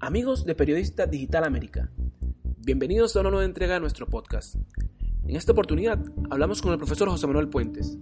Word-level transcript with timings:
Amigos 0.00 0.44
de 0.44 0.54
Periodista 0.54 1.06
Digital 1.06 1.42
América, 1.42 1.90
bienvenidos 2.58 3.16
a 3.16 3.20
una 3.20 3.30
nueva 3.30 3.44
entrega 3.44 3.74
de 3.74 3.80
nuestro 3.80 4.06
podcast. 4.06 4.54
En 5.26 5.34
esta 5.34 5.50
oportunidad 5.50 5.98
hablamos 6.30 6.62
con 6.62 6.70
el 6.70 6.78
profesor 6.78 7.08
José 7.08 7.26
Manuel 7.26 7.48
Puentes. 7.48 7.98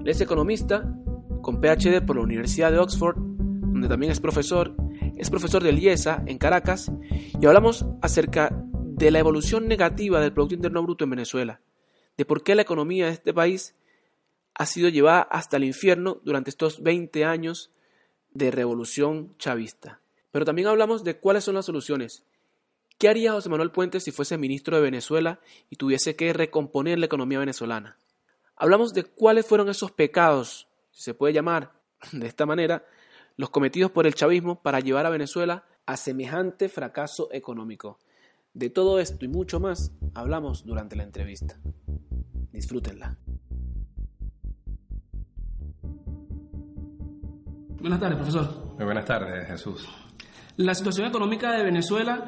Él 0.00 0.08
es 0.08 0.20
economista 0.20 0.94
con 1.40 1.62
PhD 1.62 2.04
por 2.04 2.16
la 2.16 2.22
Universidad 2.22 2.70
de 2.70 2.78
Oxford, 2.78 3.16
donde 3.16 3.88
también 3.88 4.12
es 4.12 4.20
profesor, 4.20 4.76
es 5.16 5.30
profesor 5.30 5.62
del 5.62 5.78
IESA 5.78 6.24
en 6.26 6.36
Caracas, 6.36 6.92
y 7.40 7.46
hablamos 7.46 7.86
acerca 8.02 8.54
de 8.74 9.10
la 9.10 9.18
evolución 9.18 9.68
negativa 9.68 10.20
del 10.20 10.34
Producto 10.34 10.56
Interno 10.56 10.82
Bruto 10.82 11.04
en 11.04 11.10
Venezuela, 11.10 11.62
de 12.18 12.26
por 12.26 12.42
qué 12.42 12.54
la 12.54 12.62
economía 12.62 13.06
de 13.06 13.12
este 13.12 13.32
país 13.32 13.74
ha 14.52 14.66
sido 14.66 14.90
llevada 14.90 15.22
hasta 15.22 15.56
el 15.56 15.64
infierno 15.64 16.20
durante 16.22 16.50
estos 16.50 16.82
20 16.82 17.24
años 17.24 17.72
de 18.34 18.50
revolución 18.50 19.34
chavista. 19.38 20.01
Pero 20.32 20.44
también 20.44 20.66
hablamos 20.66 21.04
de 21.04 21.18
cuáles 21.18 21.44
son 21.44 21.54
las 21.54 21.66
soluciones. 21.66 22.24
¿Qué 22.98 23.08
haría 23.08 23.32
José 23.32 23.48
Manuel 23.48 23.70
Puentes 23.70 24.02
si 24.02 24.10
fuese 24.10 24.38
ministro 24.38 24.76
de 24.76 24.82
Venezuela 24.82 25.40
y 25.70 25.76
tuviese 25.76 26.16
que 26.16 26.32
recomponer 26.32 26.98
la 26.98 27.06
economía 27.06 27.38
venezolana? 27.38 27.98
Hablamos 28.56 28.94
de 28.94 29.04
cuáles 29.04 29.46
fueron 29.46 29.68
esos 29.68 29.92
pecados, 29.92 30.68
si 30.90 31.02
se 31.02 31.14
puede 31.14 31.34
llamar 31.34 31.72
de 32.12 32.26
esta 32.26 32.46
manera, 32.46 32.84
los 33.36 33.50
cometidos 33.50 33.90
por 33.90 34.06
el 34.06 34.14
chavismo 34.14 34.60
para 34.62 34.80
llevar 34.80 35.06
a 35.06 35.10
Venezuela 35.10 35.64
a 35.86 35.96
semejante 35.96 36.68
fracaso 36.68 37.28
económico. 37.32 37.98
De 38.54 38.70
todo 38.70 39.00
esto 39.00 39.24
y 39.24 39.28
mucho 39.28 39.60
más 39.60 39.92
hablamos 40.14 40.64
durante 40.64 40.96
la 40.96 41.02
entrevista. 41.02 41.58
Disfrútenla. 42.52 43.16
Buenas 47.80 47.98
tardes, 47.98 48.16
profesor. 48.16 48.74
Muy 48.76 48.84
buenas 48.84 49.04
tardes, 49.04 49.48
Jesús. 49.48 49.88
La 50.56 50.74
situación 50.74 51.06
económica 51.06 51.52
de 51.52 51.64
Venezuela 51.64 52.24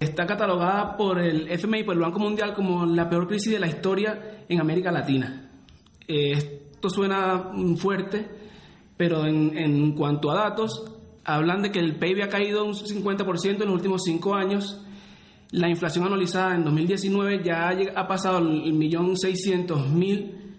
está 0.00 0.26
catalogada 0.26 0.96
por 0.96 1.20
el 1.20 1.50
FMI, 1.50 1.84
por 1.84 1.94
el 1.94 2.00
Banco 2.00 2.18
Mundial, 2.18 2.52
como 2.54 2.86
la 2.86 3.08
peor 3.08 3.28
crisis 3.28 3.52
de 3.52 3.60
la 3.60 3.68
historia 3.68 4.44
en 4.48 4.60
América 4.60 4.90
Latina. 4.90 5.50
Eh, 6.06 6.32
esto 6.32 6.90
suena 6.90 7.50
fuerte, 7.76 8.28
pero 8.96 9.26
en, 9.26 9.56
en, 9.56 9.92
cuanto 9.92 10.30
a 10.30 10.34
datos, 10.34 10.84
hablan 11.24 11.62
de 11.62 11.70
que 11.70 11.78
el 11.78 11.96
PIB 11.96 12.22
ha 12.22 12.28
caído 12.28 12.64
un 12.64 12.74
50% 12.74 13.44
en 13.44 13.58
los 13.58 13.74
últimos 13.74 14.02
cinco 14.04 14.34
años. 14.34 14.84
La 15.50 15.68
inflación 15.68 16.04
anualizada 16.04 16.54
en 16.54 16.64
2019 16.64 17.42
ya 17.44 17.70
ha 17.94 18.06
pasado 18.06 18.38
el 18.38 18.72
millón 18.72 19.16
seiscientos 19.16 19.88
mil 19.88 20.56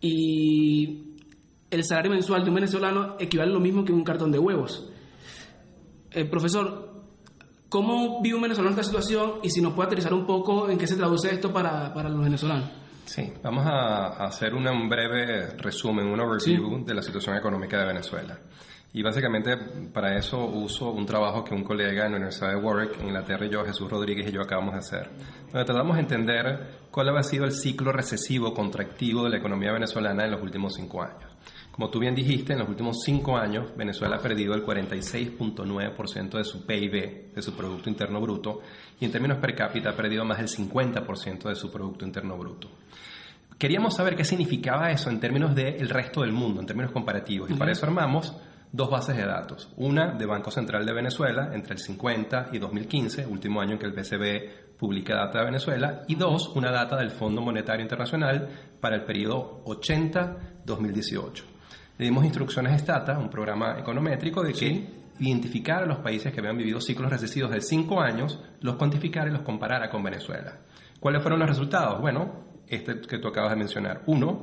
y 0.00 1.14
el 1.70 1.84
salario 1.84 2.10
mensual 2.10 2.42
de 2.42 2.50
un 2.50 2.54
venezolano 2.54 3.16
equivale 3.18 3.50
a 3.50 3.54
lo 3.54 3.60
mismo 3.60 3.84
que 3.84 3.92
un 3.92 4.04
cartón 4.04 4.30
de 4.30 4.38
huevos. 4.38 4.90
Eh, 6.16 6.24
profesor, 6.24 6.88
¿cómo 7.68 8.22
vive 8.22 8.36
un 8.36 8.42
venezolano 8.42 8.70
esta 8.70 8.82
situación 8.82 9.34
y 9.42 9.50
si 9.50 9.60
nos 9.60 9.74
puede 9.74 9.88
aterrizar 9.88 10.14
un 10.14 10.24
poco 10.24 10.70
en 10.70 10.78
qué 10.78 10.86
se 10.86 10.96
traduce 10.96 11.30
esto 11.30 11.52
para, 11.52 11.92
para 11.92 12.08
los 12.08 12.24
venezolanos? 12.24 12.70
Sí, 13.04 13.34
vamos 13.42 13.66
a, 13.66 14.24
hacer 14.24 14.54
un 14.54 14.88
breve 14.88 15.48
resumen, 15.58 16.06
un 16.06 16.18
overview 16.18 16.82
de 16.86 16.94
la 16.94 17.02
situación 17.02 17.36
económica 17.36 17.78
de 17.78 17.88
Venezuela. 17.88 18.38
Y 18.94 19.02
básicamente 19.02 19.58
para 19.92 20.16
eso 20.16 20.42
uso 20.42 20.90
un 20.90 21.04
trabajo 21.04 21.44
que 21.44 21.52
un 21.52 21.62
colega 21.62 22.06
en 22.06 22.12
la 22.12 22.16
Universidad 22.16 22.48
de 22.48 22.56
Warwick, 22.56 22.98
en 22.98 23.08
Inglaterra, 23.08 23.44
y 23.44 23.50
yo, 23.50 23.62
Jesús 23.62 23.90
Rodríguez 23.90 24.26
y 24.26 24.32
yo 24.32 24.40
acabamos 24.40 24.72
de 24.72 24.78
hacer, 24.78 25.10
donde 25.52 25.66
tratamos 25.66 25.96
de 25.96 26.00
entender 26.00 26.78
cuál 26.90 27.14
ha 27.14 27.22
sido 27.22 27.44
el 27.44 27.52
ciclo 27.52 27.92
recesivo 27.92 28.54
contractivo 28.54 29.24
de 29.24 29.28
la 29.28 29.36
economía 29.36 29.70
venezolana 29.70 30.24
en 30.24 30.30
los 30.30 30.42
últimos 30.42 30.76
cinco 30.76 31.02
años. 31.02 31.35
Como 31.76 31.90
tú 31.90 31.98
bien 31.98 32.14
dijiste, 32.14 32.54
en 32.54 32.60
los 32.60 32.70
últimos 32.70 33.02
cinco 33.04 33.36
años 33.36 33.76
Venezuela 33.76 34.16
ha 34.16 34.18
perdido 34.18 34.54
el 34.54 34.64
46.9% 34.64 36.38
de 36.38 36.44
su 36.44 36.64
PIB, 36.64 37.34
de 37.34 37.42
su 37.42 37.54
Producto 37.54 37.90
Interno 37.90 38.18
Bruto, 38.18 38.62
y 38.98 39.04
en 39.04 39.12
términos 39.12 39.36
per 39.36 39.54
cápita 39.54 39.90
ha 39.90 39.92
perdido 39.94 40.24
más 40.24 40.38
del 40.38 40.48
50% 40.48 41.50
de 41.50 41.54
su 41.54 41.70
Producto 41.70 42.06
Interno 42.06 42.38
Bruto. 42.38 42.70
Queríamos 43.58 43.94
saber 43.94 44.16
qué 44.16 44.24
significaba 44.24 44.90
eso 44.90 45.10
en 45.10 45.20
términos 45.20 45.54
del 45.54 45.90
resto 45.90 46.22
del 46.22 46.32
mundo, 46.32 46.62
en 46.62 46.66
términos 46.66 46.92
comparativos, 46.92 47.50
y 47.50 47.54
para 47.54 47.72
eso 47.72 47.84
armamos 47.84 48.34
dos 48.72 48.88
bases 48.88 49.14
de 49.14 49.26
datos. 49.26 49.70
Una 49.76 50.14
de 50.14 50.24
Banco 50.24 50.50
Central 50.50 50.86
de 50.86 50.94
Venezuela 50.94 51.50
entre 51.52 51.74
el 51.74 51.78
50 51.78 52.48
y 52.52 52.58
2015, 52.58 53.26
último 53.26 53.60
año 53.60 53.72
en 53.72 53.78
que 53.78 53.86
el 53.86 53.92
BCB 53.92 54.78
publica 54.78 55.14
data 55.14 55.40
de 55.40 55.44
Venezuela, 55.44 56.04
y 56.08 56.14
dos, 56.14 56.48
una 56.54 56.70
data 56.70 56.96
del 56.96 57.10
Fondo 57.10 57.42
Monetario 57.42 57.82
Internacional 57.82 58.48
para 58.80 58.96
el 58.96 59.04
periodo 59.04 59.62
80-2018 59.66 61.55
le 61.98 62.04
dimos 62.04 62.24
instrucciones 62.24 62.72
a 62.72 62.78
Stata, 62.78 63.18
un 63.18 63.30
programa 63.30 63.78
econométrico, 63.78 64.42
de 64.42 64.52
que 64.52 65.06
identificara 65.18 65.84
a 65.84 65.86
los 65.86 65.98
países 65.98 66.32
que 66.32 66.40
habían 66.40 66.58
vivido 66.58 66.80
ciclos 66.80 67.10
recesivos 67.10 67.50
de 67.50 67.60
cinco 67.60 68.00
años, 68.00 68.38
los 68.60 68.76
cuantificara 68.76 69.30
y 69.30 69.32
los 69.32 69.42
comparara 69.42 69.88
con 69.88 70.02
Venezuela. 70.02 70.58
¿Cuáles 71.00 71.22
fueron 71.22 71.40
los 71.40 71.48
resultados? 71.48 72.00
Bueno, 72.00 72.44
este 72.66 73.00
que 73.00 73.18
tú 73.18 73.28
acabas 73.28 73.50
de 73.50 73.56
mencionar. 73.56 74.02
Uno, 74.06 74.42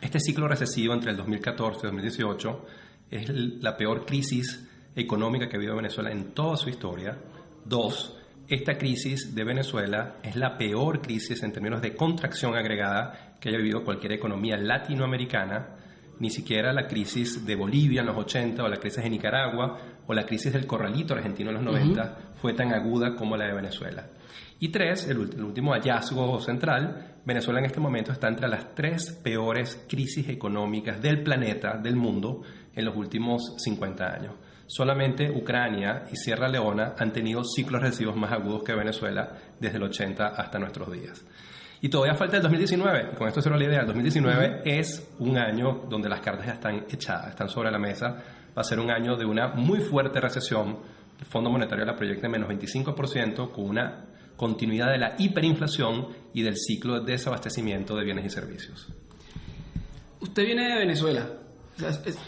este 0.00 0.20
ciclo 0.20 0.48
recesivo 0.48 0.92
entre 0.92 1.12
el 1.12 1.16
2014 1.16 1.80
y 1.80 1.82
2018 1.84 2.66
es 3.10 3.28
la 3.62 3.76
peor 3.76 4.04
crisis 4.04 4.68
económica 4.94 5.48
que 5.48 5.56
ha 5.56 5.58
habido 5.58 5.76
Venezuela 5.76 6.10
en 6.10 6.32
toda 6.32 6.56
su 6.56 6.68
historia. 6.68 7.16
Dos, 7.64 8.18
esta 8.48 8.76
crisis 8.76 9.34
de 9.34 9.44
Venezuela 9.44 10.16
es 10.22 10.36
la 10.36 10.58
peor 10.58 11.00
crisis 11.00 11.42
en 11.42 11.52
términos 11.52 11.80
de 11.80 11.96
contracción 11.96 12.54
agregada 12.54 13.36
que 13.40 13.48
haya 13.48 13.58
vivido 13.58 13.82
cualquier 13.82 14.12
economía 14.12 14.56
latinoamericana 14.56 15.85
ni 16.18 16.30
siquiera 16.30 16.72
la 16.72 16.86
crisis 16.86 17.44
de 17.44 17.56
Bolivia 17.56 18.00
en 18.00 18.06
los 18.06 18.16
80 18.16 18.62
o 18.62 18.68
la 18.68 18.76
crisis 18.76 19.02
de 19.02 19.10
Nicaragua 19.10 19.78
o 20.06 20.14
la 20.14 20.24
crisis 20.24 20.52
del 20.52 20.66
corralito 20.66 21.14
argentino 21.14 21.50
en 21.50 21.56
los 21.56 21.64
90 21.64 22.18
fue 22.40 22.54
tan 22.54 22.72
aguda 22.72 23.14
como 23.14 23.36
la 23.36 23.46
de 23.46 23.54
Venezuela. 23.54 24.06
Y 24.58 24.68
tres, 24.68 25.06
el, 25.08 25.18
último 25.18 25.72
hallazgo 25.72 26.40
central, 26.40 27.16
Venezuela 27.24 27.58
en 27.58 27.66
este 27.66 27.80
momento 27.80 28.12
está 28.12 28.28
entre 28.28 28.48
las 28.48 28.74
tres 28.74 29.12
peores 29.22 29.84
crisis 29.86 30.28
económicas 30.30 31.00
del 31.02 31.22
planeta, 31.22 31.76
del 31.76 31.96
mundo, 31.96 32.42
en 32.74 32.84
los 32.84 32.96
últimos 32.96 33.54
50 33.58 34.04
años. 34.06 34.34
Solamente 34.66 35.30
Ucrania 35.30 36.04
y 36.10 36.16
Sierra 36.16 36.48
Leona 36.48 36.94
han 36.98 37.12
tenido 37.12 37.44
ciclos 37.44 37.82
recesivos 37.82 38.16
más 38.16 38.32
agudos 38.32 38.64
que 38.64 38.74
Venezuela 38.74 39.32
desde 39.60 39.76
el 39.76 39.84
80 39.84 40.26
hasta 40.26 40.58
nuestros 40.58 40.90
días. 40.90 41.24
Y 41.86 41.88
todavía 41.88 42.16
falta 42.16 42.38
el 42.38 42.42
2019, 42.42 43.10
y 43.12 43.16
con 43.16 43.28
esto 43.28 43.40
será 43.40 43.56
la 43.56 43.64
idea, 43.64 43.78
el 43.82 43.86
2019 43.86 44.62
es 44.64 45.08
un 45.20 45.38
año 45.38 45.84
donde 45.88 46.08
las 46.08 46.18
cartas 46.18 46.44
ya 46.44 46.54
están 46.54 46.84
echadas, 46.90 47.28
están 47.28 47.48
sobre 47.48 47.70
la 47.70 47.78
mesa, 47.78 48.08
va 48.08 48.60
a 48.60 48.64
ser 48.64 48.80
un 48.80 48.90
año 48.90 49.14
de 49.14 49.24
una 49.24 49.54
muy 49.54 49.78
fuerte 49.78 50.20
recesión, 50.20 50.80
el 51.16 51.26
Fondo 51.26 51.48
Monetario 51.48 51.84
la 51.84 51.94
proyecta 51.94 52.26
en 52.26 52.32
menos 52.32 52.48
25%, 52.48 53.52
con 53.52 53.68
una 53.68 54.04
continuidad 54.34 54.90
de 54.90 54.98
la 54.98 55.14
hiperinflación 55.16 56.08
y 56.34 56.42
del 56.42 56.56
ciclo 56.56 56.98
de 56.98 57.12
desabastecimiento 57.12 57.94
de 57.94 58.02
bienes 58.02 58.24
y 58.24 58.30
servicios. 58.30 58.92
Usted 60.18 60.44
viene 60.44 60.68
de 60.68 60.78
Venezuela, 60.80 61.24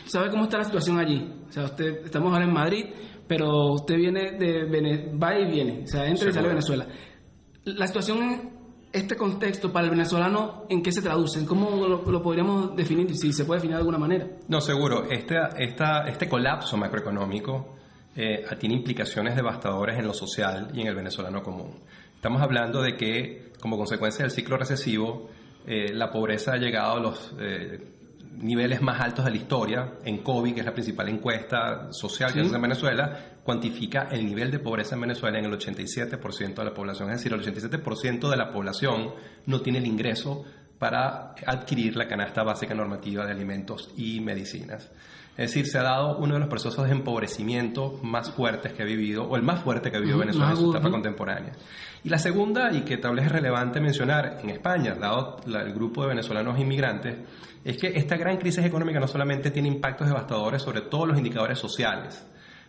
¿sabe 0.06 0.30
cómo 0.30 0.44
está 0.44 0.58
la 0.58 0.64
situación 0.66 1.00
allí? 1.00 1.32
O 1.48 1.52
sea, 1.52 1.64
usted, 1.64 2.04
estamos 2.04 2.32
ahora 2.32 2.44
en 2.44 2.52
Madrid, 2.52 2.84
pero 3.26 3.72
usted 3.72 3.96
viene 3.96 4.38
de, 4.38 5.12
va 5.20 5.36
y 5.36 5.50
viene, 5.50 5.82
o 5.82 5.86
sea, 5.88 6.06
entra 6.06 6.28
y 6.28 6.32
sale 6.32 6.46
de 6.46 6.54
Venezuela. 6.54 6.86
La 7.64 7.88
situación 7.88 8.57
este 8.92 9.16
contexto 9.16 9.72
para 9.72 9.84
el 9.84 9.90
venezolano, 9.90 10.64
¿en 10.68 10.82
qué 10.82 10.92
se 10.92 11.02
traduce? 11.02 11.44
¿Cómo 11.44 11.86
lo, 11.86 12.22
podríamos 12.22 12.74
definir? 12.74 13.14
Si 13.16 13.32
se 13.32 13.44
puede 13.44 13.58
definir 13.58 13.76
de 13.76 13.80
alguna 13.80 13.98
manera. 13.98 14.26
No, 14.48 14.60
seguro. 14.60 15.04
Este, 15.10 15.36
esta, 15.58 16.06
este 16.08 16.28
colapso 16.28 16.76
macroeconómico 16.76 17.76
eh, 18.16 18.44
tiene 18.58 18.76
implicaciones 18.76 19.36
devastadoras 19.36 19.98
en 19.98 20.06
lo 20.06 20.14
social 20.14 20.70
y 20.72 20.80
en 20.80 20.88
el 20.88 20.94
venezolano 20.94 21.42
común. 21.42 21.80
Estamos 22.14 22.42
hablando 22.42 22.82
de 22.82 22.96
que, 22.96 23.52
como 23.60 23.76
consecuencia 23.76 24.24
del 24.24 24.32
ciclo 24.32 24.56
recesivo, 24.56 25.28
eh, 25.66 25.92
la 25.92 26.10
pobreza 26.10 26.54
ha 26.54 26.56
llegado 26.56 26.96
a 26.96 27.00
los 27.00 27.34
eh, 27.38 27.78
niveles 28.40 28.80
más 28.80 29.00
altos 29.00 29.24
de 29.24 29.30
la 29.30 29.36
historia. 29.36 29.92
En 30.04 30.18
COVID, 30.18 30.54
que 30.54 30.60
es 30.60 30.66
la 30.66 30.72
principal 30.72 31.08
encuesta 31.08 31.92
social 31.92 32.32
que 32.32 32.40
hace 32.40 32.54
en 32.54 32.62
Venezuela, 32.62 33.37
cuantifica 33.48 34.08
el 34.10 34.26
nivel 34.26 34.50
de 34.50 34.58
pobreza 34.58 34.94
en 34.94 35.00
Venezuela 35.00 35.38
en 35.38 35.46
el 35.46 35.52
87% 35.58 36.54
de 36.54 36.64
la 36.66 36.74
población. 36.74 37.08
Es 37.08 37.16
decir, 37.16 37.32
el 37.32 37.40
87% 37.40 38.28
de 38.28 38.36
la 38.36 38.52
población 38.52 39.14
no 39.46 39.62
tiene 39.62 39.78
el 39.78 39.86
ingreso 39.86 40.44
para 40.78 41.34
adquirir 41.46 41.96
la 41.96 42.06
canasta 42.06 42.42
básica 42.42 42.74
normativa 42.74 43.24
de 43.24 43.32
alimentos 43.32 43.90
y 43.96 44.20
medicinas. 44.20 44.90
Es 45.30 45.54
decir, 45.54 45.66
se 45.66 45.78
ha 45.78 45.82
dado 45.82 46.18
uno 46.18 46.34
de 46.34 46.40
los 46.40 46.48
procesos 46.50 46.84
de 46.84 46.92
empobrecimiento 46.92 47.98
más 48.02 48.30
fuertes 48.30 48.74
que 48.74 48.82
ha 48.82 48.84
vivido, 48.84 49.24
o 49.24 49.34
el 49.34 49.42
más 49.42 49.60
fuerte 49.60 49.90
que 49.90 49.96
ha 49.96 50.00
vivido 50.00 50.18
Venezuela 50.18 50.50
en 50.50 50.56
su 50.58 50.70
etapa 50.70 50.90
contemporánea. 50.90 51.52
Y 52.04 52.10
la 52.10 52.18
segunda, 52.18 52.70
y 52.70 52.82
que 52.82 52.98
tal 52.98 53.16
vez 53.16 53.24
es 53.24 53.32
relevante 53.32 53.80
mencionar 53.80 54.40
en 54.42 54.50
España, 54.50 54.94
dado 54.94 55.40
el 55.46 55.72
grupo 55.72 56.02
de 56.02 56.08
venezolanos 56.08 56.60
inmigrantes, 56.60 57.16
es 57.64 57.78
que 57.78 57.96
esta 57.96 58.18
gran 58.18 58.36
crisis 58.36 58.62
económica 58.62 59.00
no 59.00 59.08
solamente 59.08 59.50
tiene 59.50 59.68
impactos 59.68 60.06
devastadores 60.06 60.60
sobre 60.60 60.82
todos 60.82 61.08
los 61.08 61.16
indicadores 61.16 61.58
sociales, 61.58 62.26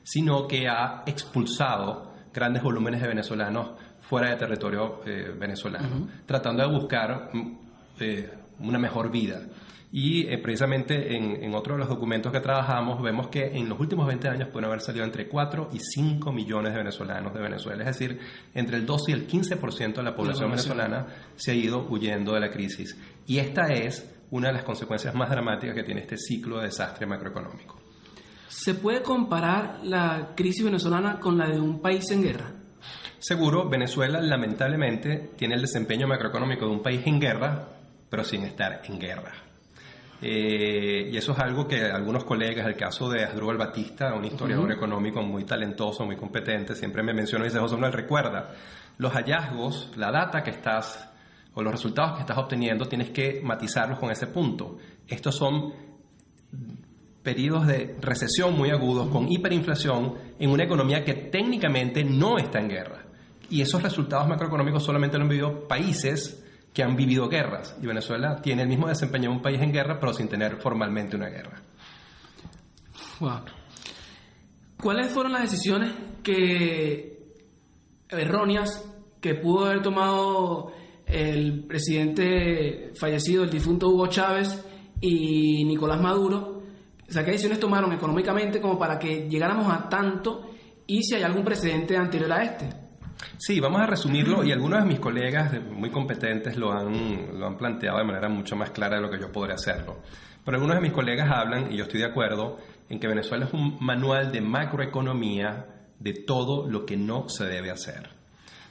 sino 0.10 0.48
que 0.48 0.68
ha 0.68 1.04
expulsado 1.06 2.12
grandes 2.34 2.64
volúmenes 2.64 3.00
de 3.00 3.08
venezolanos 3.08 3.74
fuera 4.00 4.32
de 4.32 4.38
territorio 4.38 5.02
eh, 5.06 5.36
venezolano, 5.38 6.08
tratando 6.26 6.68
de 6.68 6.74
buscar 6.74 7.30
mm, 7.32 7.58
eh, 8.00 8.30
una 8.58 8.80
mejor 8.80 9.12
vida. 9.12 9.40
Y 9.92 10.26
eh, 10.28 10.40
precisamente 10.40 11.16
en, 11.16 11.44
en, 11.44 11.54
otro 11.54 11.76
de 11.76 11.82
los 11.82 11.90
documentos 11.90 12.32
que 12.32 12.40
trabajamos 12.40 13.00
vemos 13.04 13.28
que 13.28 13.56
en 13.56 13.70
los 13.70 13.80
últimos 13.80 14.08
20 14.08 14.30
años 14.30 14.50
pueden 14.50 14.66
haber 14.66 14.82
salido 14.82 15.06
entre 15.06 15.28
4 15.28 15.70
y 15.74 15.80
5 15.80 16.32
millones 16.32 16.74
de 16.74 16.80
venezolanos 16.80 17.32
de 17.32 17.42
Venezuela. 17.42 17.84
Es 17.84 18.00
decir, 18.00 18.20
entre 18.56 18.78
el 18.78 18.88
12 18.88 19.12
y 19.12 19.14
el 19.14 19.28
15% 19.28 19.94
de 19.94 20.04
la 20.04 20.16
población 20.16 20.50
venezolana 20.50 21.06
se 21.36 21.52
ha 21.52 21.54
ido 21.54 21.86
huyendo 21.88 22.34
de 22.34 22.40
la 22.40 22.50
crisis. 22.50 22.98
Y 23.28 23.38
esta 23.38 23.68
es 23.68 24.12
una 24.32 24.48
de 24.48 24.56
las 24.56 24.64
consecuencias 24.64 25.14
más 25.14 25.30
dramáticas 25.30 25.76
que 25.76 25.84
tiene 25.84 26.02
este 26.02 26.18
ciclo 26.18 26.58
de 26.58 26.66
desastre 26.66 27.06
macroeconómico. 27.06 27.89
¿Se 28.50 28.74
puede 28.74 29.04
comparar 29.04 29.81
la 29.84 30.34
crisis 30.36 30.66
venezolana 30.66 31.19
con 31.19 31.38
la 31.38 31.48
de 31.48 31.60
un 31.60 31.81
país 31.81 32.10
en 32.10 32.24
guerra? 32.24 32.51
Seguro, 33.19 33.69
Venezuela 33.69 34.19
lamentablemente 34.19 35.34
tiene 35.38 35.54
el 35.54 35.62
desempeño 35.62 36.07
macroeconómico 36.07 36.66
de 36.66 36.72
un 36.72 36.81
país 36.81 37.01
en 37.06 37.19
guerra, 37.19 37.68
pero 38.10 38.24
sin 38.24 38.44
estar 38.46 38.81
en 38.86 39.00
guerra. 39.00 39.34
Eh, 40.19 41.12
y 41.12 41.16
eso 41.16 41.34
es 41.34 41.40
algo 41.40 41.68
que 41.68 41.84
algunos 41.84 42.24
colegas, 42.24 42.66
el 42.66 42.75
caso 42.75 43.07
de 43.07 43.24
Asdrúbal 43.24 43.57
Batista, 43.57 44.16
un 44.16 44.25
historiador 44.25 44.72
económico 44.72 45.22
muy 45.22 45.44
talentoso, 45.44 46.04
muy 46.04 46.16
competente, 46.16 46.74
siempre 46.74 47.04
me 47.04 47.13
menciona 47.13 47.45
y 47.45 47.50
dice, 47.50 47.60
José 47.60 47.75
Manuel, 47.75 47.94
recuerda, 47.94 48.50
los 48.98 49.13
hallazgos, 49.13 49.92
la 49.95 50.12
data 50.12 50.42
que 50.42 50.50
estás, 50.50 51.07
o 51.54 51.62
los 51.62 51.72
resultados 51.72 52.13
que 52.13 52.22
estás 52.22 52.38
obteniendo, 52.40 52.88
tienes 52.88 53.12
que 53.12 53.42
matizarlos 53.44 54.00
con 54.00 54.10
ese 54.10 54.25
punto. 54.25 54.80
Estos 55.07 55.36
son 55.36 55.72
periodos 57.24 57.68
de 57.68 57.98
recesión 58.01 58.57
muy 58.57 58.69
agudos, 58.69 59.10
con 59.10 59.31
hiperinflación, 59.31 60.16
en 60.39 60.50
una 60.50 60.63
economía 60.63 61.04
que 61.04 61.13
técnicamente 61.13 62.04
no 62.04 62.38
está 62.38 62.60
en 62.60 62.69
guerra. 62.69 63.06
Y 63.50 63.62
esos 63.62 63.81
resultados 63.81 64.27
macroeconómicos 64.27 64.83
solamente 64.83 65.18
lo 65.18 65.24
han 65.24 65.30
vivido 65.30 65.68
países 65.68 66.45
que 66.74 66.83
han 66.83 66.95
vivido 66.95 67.27
guerras. 67.27 67.75
Y 67.81 67.88
Venezuela 67.88 68.42
tiene 68.42 68.62
el 68.62 68.68
mismo 68.68 68.88
desempeño 68.88 69.30
de 69.30 69.36
un 69.38 69.42
país 69.42 69.60
en 69.62 69.71
guerra, 69.71 70.00
pero 70.00 70.13
sin 70.13 70.27
tener 70.27 70.57
formalmente 70.57 71.16
una 71.16 71.30
guerra. 71.30 71.62
¿Cuáles 74.77 75.12
fueron 75.12 75.33
las 75.33 75.42
decisiones 75.42 75.92
erróneas 78.10 78.86
que 79.19 79.36
pudo 79.36 79.66
haber 79.66 79.81
tomado 79.81 80.71
el 81.06 81.66
presidente 81.66 82.92
fallecido, 82.95 83.44
el 83.44 83.50
difunto 83.50 83.89
Hugo 83.89 84.07
Chávez 84.07 84.63
y 85.01 85.66
Nicolás 85.66 86.00
Maduro? 86.00 86.59
O 87.10 87.12
sea, 87.12 87.26
¿qué 87.26 87.32
decisiones 87.32 87.60
tomaron 87.60 87.92
económicamente 87.92 88.62
como 88.62 88.78
para 88.78 89.00
que 89.00 89.28
llegáramos 89.28 89.72
a 89.74 89.90
tanto 89.90 90.52
y 90.86 91.02
si 91.04 91.16
hay 91.16 91.24
algún 91.24 91.44
precedente 91.44 91.98
anterior 91.98 92.32
a 92.32 92.44
este? 92.44 92.70
Sí, 93.38 93.60
vamos 93.60 93.82
a 93.82 93.88
resumirlo 93.88 94.44
y 94.44 94.52
algunos 94.52 94.82
de 94.82 94.86
mis 94.86 95.00
colegas 95.00 95.54
muy 95.72 95.90
competentes 95.90 96.56
lo 96.56 96.72
han, 96.72 97.40
lo 97.40 97.48
han 97.48 97.58
planteado 97.58 97.98
de 97.98 98.04
manera 98.04 98.30
mucho 98.30 98.56
más 98.56 98.70
clara 98.72 98.98
de 98.98 99.02
lo 99.02 99.10
que 99.10 99.20
yo 99.20 99.32
podré 99.32 99.54
hacerlo. 99.54 99.98
Pero 100.46 100.56
algunos 100.56 100.78
de 100.78 100.82
mis 100.82 100.92
colegas 100.92 101.30
hablan, 101.32 101.72
y 101.72 101.78
yo 101.78 101.84
estoy 101.84 102.00
de 102.02 102.08
acuerdo, 102.08 102.58
en 102.88 103.00
que 103.00 103.08
Venezuela 103.08 103.46
es 103.46 103.54
un 103.54 103.78
manual 103.80 104.32
de 104.32 104.42
macroeconomía 104.42 105.66
de 106.00 106.14
todo 106.14 106.70
lo 106.70 106.86
que 106.86 106.96
no 106.96 107.28
se 107.28 107.46
debe 107.46 107.72
hacer. 107.72 108.10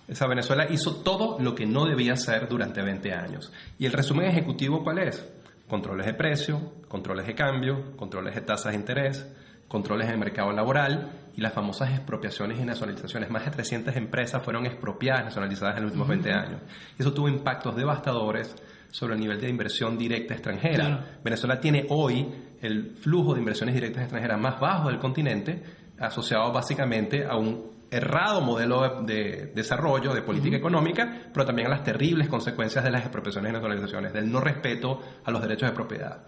Esa 0.08 0.26
Venezuela 0.26 0.66
hizo 0.70 1.02
todo 1.02 1.38
lo 1.38 1.54
que 1.54 1.66
no 1.66 1.84
debía 1.84 2.14
hacer 2.14 2.48
durante 2.48 2.82
20 2.82 3.12
años. 3.12 3.52
¿Y 3.78 3.84
el 3.84 3.92
resumen 3.92 4.26
ejecutivo 4.26 4.82
cuál 4.82 5.00
es? 5.00 5.24
Controles 5.68 6.06
de 6.06 6.14
precio, 6.14 6.72
controles 6.88 7.26
de 7.26 7.34
cambio, 7.34 7.94
controles 7.96 8.34
de 8.34 8.40
tasas 8.40 8.72
de 8.72 8.78
interés, 8.78 9.26
controles 9.68 10.08
el 10.08 10.16
mercado 10.16 10.50
laboral 10.50 11.12
y 11.36 11.42
las 11.42 11.52
famosas 11.52 11.90
expropiaciones 11.90 12.58
y 12.58 12.64
nacionalizaciones. 12.64 13.30
Más 13.30 13.44
de 13.44 13.50
300 13.50 13.94
empresas 13.96 14.42
fueron 14.42 14.64
expropiadas, 14.64 15.26
nacionalizadas 15.26 15.76
en 15.76 15.82
los 15.82 15.90
últimos 15.90 16.08
20 16.08 16.32
años. 16.32 16.60
Eso 16.98 17.12
tuvo 17.12 17.28
impactos 17.28 17.76
devastadores 17.76 18.56
sobre 18.90 19.14
el 19.14 19.20
nivel 19.20 19.40
de 19.40 19.48
inversión 19.50 19.98
directa 19.98 20.34
extranjera. 20.34 21.18
Venezuela 21.22 21.60
tiene 21.60 21.86
hoy 21.90 22.26
el 22.62 22.96
flujo 22.96 23.34
de 23.34 23.40
inversiones 23.40 23.74
directas 23.74 24.04
extranjeras 24.04 24.40
más 24.40 24.58
bajo 24.58 24.88
del 24.88 24.98
continente, 24.98 25.62
asociado 25.98 26.50
básicamente 26.50 27.26
a 27.26 27.36
un 27.36 27.77
errado 27.90 28.40
modelo 28.40 29.02
de, 29.02 29.52
desarrollo, 29.54 30.14
de 30.14 30.22
política 30.22 30.56
económica, 30.56 31.30
pero 31.32 31.46
también 31.46 31.68
a 31.68 31.70
las 31.70 31.84
terribles 31.84 32.28
consecuencias 32.28 32.84
de 32.84 32.90
las 32.90 33.02
expropiaciones 33.02 33.50
y 33.50 33.52
nacionalizaciones, 33.54 34.12
del 34.12 34.30
no 34.30 34.40
respeto 34.40 35.00
a 35.24 35.30
los 35.30 35.40
derechos 35.40 35.70
de 35.70 35.74
propiedad. 35.74 36.24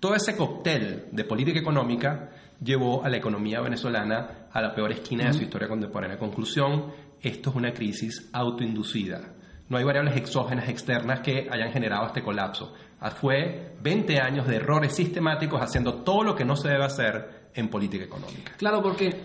Todo 0.00 0.14
ese 0.14 0.36
cóctel 0.36 1.06
de 1.10 1.24
política 1.24 1.58
económica 1.58 2.30
llevó 2.62 3.04
a 3.04 3.08
la 3.08 3.16
economía 3.16 3.60
venezolana 3.60 4.48
a 4.52 4.60
la 4.60 4.74
peor 4.74 4.92
esquina 4.92 5.26
de 5.26 5.32
su 5.32 5.42
historia 5.42 5.68
contemporánea. 5.68 6.18
Conclusión, 6.18 6.92
esto 7.20 7.50
es 7.50 7.56
una 7.56 7.72
crisis 7.72 8.28
autoinducida. 8.32 9.20
No 9.68 9.78
hay 9.78 9.84
variables 9.84 10.16
exógenas 10.16 10.68
externas 10.68 11.20
que 11.20 11.48
hayan 11.50 11.72
generado 11.72 12.06
este 12.06 12.22
colapso. 12.22 12.74
Ah, 13.00 13.10
fue 13.10 13.74
20 13.82 14.20
años 14.20 14.46
de 14.46 14.56
errores 14.56 14.94
sistemáticos 14.94 15.60
haciendo 15.60 16.02
todo 16.02 16.22
lo 16.22 16.34
que 16.36 16.44
no 16.44 16.56
se 16.56 16.68
debe 16.68 16.84
hacer 16.84 17.48
en 17.54 17.68
política 17.68 18.04
económica. 18.04 18.52
Claro, 18.56 18.80
porque 18.80 19.22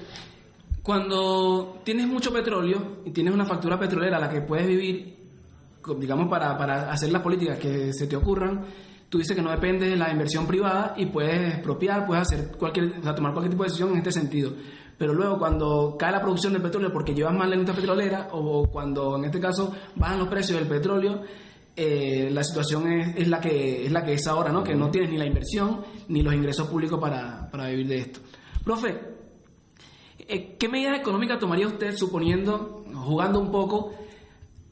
cuando 0.84 1.82
tienes 1.84 2.08
mucho 2.08 2.34
petróleo 2.34 3.02
y 3.06 3.12
tienes 3.12 3.34
una 3.34 3.46
factura 3.46 3.80
petrolera 3.80 4.18
a 4.18 4.22
la 4.22 4.30
que 4.30 4.42
puedes 4.42 4.68
vivir, 4.68 5.16
digamos, 6.00 6.28
para, 6.28 6.58
para 6.58 6.92
hacer 6.92 7.12
las 7.12 7.22
políticas 7.22 7.60
que 7.60 7.94
se 7.94 8.08
te 8.08 8.16
ocurran, 8.16 8.66
tú 9.08 9.20
dices 9.20 9.36
que 9.36 9.44
no 9.44 9.52
depende 9.52 9.90
de 9.90 9.96
la 9.96 10.12
inversión 10.12 10.48
privada 10.48 10.94
y 10.98 11.06
puedes 11.06 11.56
expropiar, 11.56 12.06
puedes 12.08 12.24
hacer 12.24 12.52
cualquier, 12.58 13.00
o 13.00 13.04
sea, 13.04 13.14
tomar 13.14 13.34
cualquier 13.34 13.52
tipo 13.52 13.64
de 13.64 13.68
decisión 13.68 13.92
en 13.92 13.98
este 13.98 14.12
sentido. 14.12 14.54
Pero 14.98 15.14
luego 15.14 15.38
cuando 15.38 15.96
cae 15.98 16.12
la 16.12 16.22
producción 16.22 16.54
de 16.54 16.60
petróleo 16.60 16.92
porque 16.94 17.14
llevas 17.14 17.34
más 17.34 17.48
industria 17.48 17.76
petrolera 17.76 18.30
o 18.32 18.68
cuando 18.68 19.18
en 19.18 19.26
este 19.26 19.40
caso 19.40 19.74
bajan 19.96 20.20
los 20.20 20.28
precios 20.28 20.60
del 20.60 20.68
petróleo, 20.68 21.22
eh, 21.76 22.30
la 22.32 22.44
situación 22.44 22.92
es, 22.92 23.16
es, 23.18 23.28
la 23.28 23.40
que, 23.40 23.86
es 23.86 23.92
la 23.92 24.04
que 24.04 24.14
es 24.14 24.28
ahora, 24.28 24.52
¿no? 24.52 24.64
Que 24.64 24.76
no 24.76 24.90
tienes 24.90 25.10
ni 25.10 25.18
la 25.18 25.26
inversión 25.26 25.82
ni 26.08 26.22
los 26.22 26.34
ingresos 26.34 26.68
públicos 26.68 27.00
para, 27.00 27.50
para 27.52 27.68
vivir 27.68 27.88
de 27.88 27.98
esto. 27.98 28.20
Profe, 28.64 29.11
¿qué 30.28 30.70
medidas 30.70 31.00
económicas 31.00 31.40
tomaría 31.40 31.68
usted 31.68 31.96
suponiendo, 31.96 32.86
jugando 32.94 33.40
un 33.40 33.52
poco, 33.52 33.94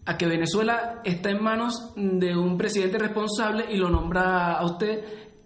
a 0.10 0.18
que 0.18 0.26
Venezuela 0.26 1.02
está 1.04 1.30
en 1.30 1.44
manos 1.44 1.94
de 1.96 2.36
un 2.36 2.58
presidente 2.58 2.98
responsable 2.98 3.66
y 3.70 3.78
lo 3.78 3.90
nombra 3.90 4.54
a 4.54 4.66
usted 4.66 5.04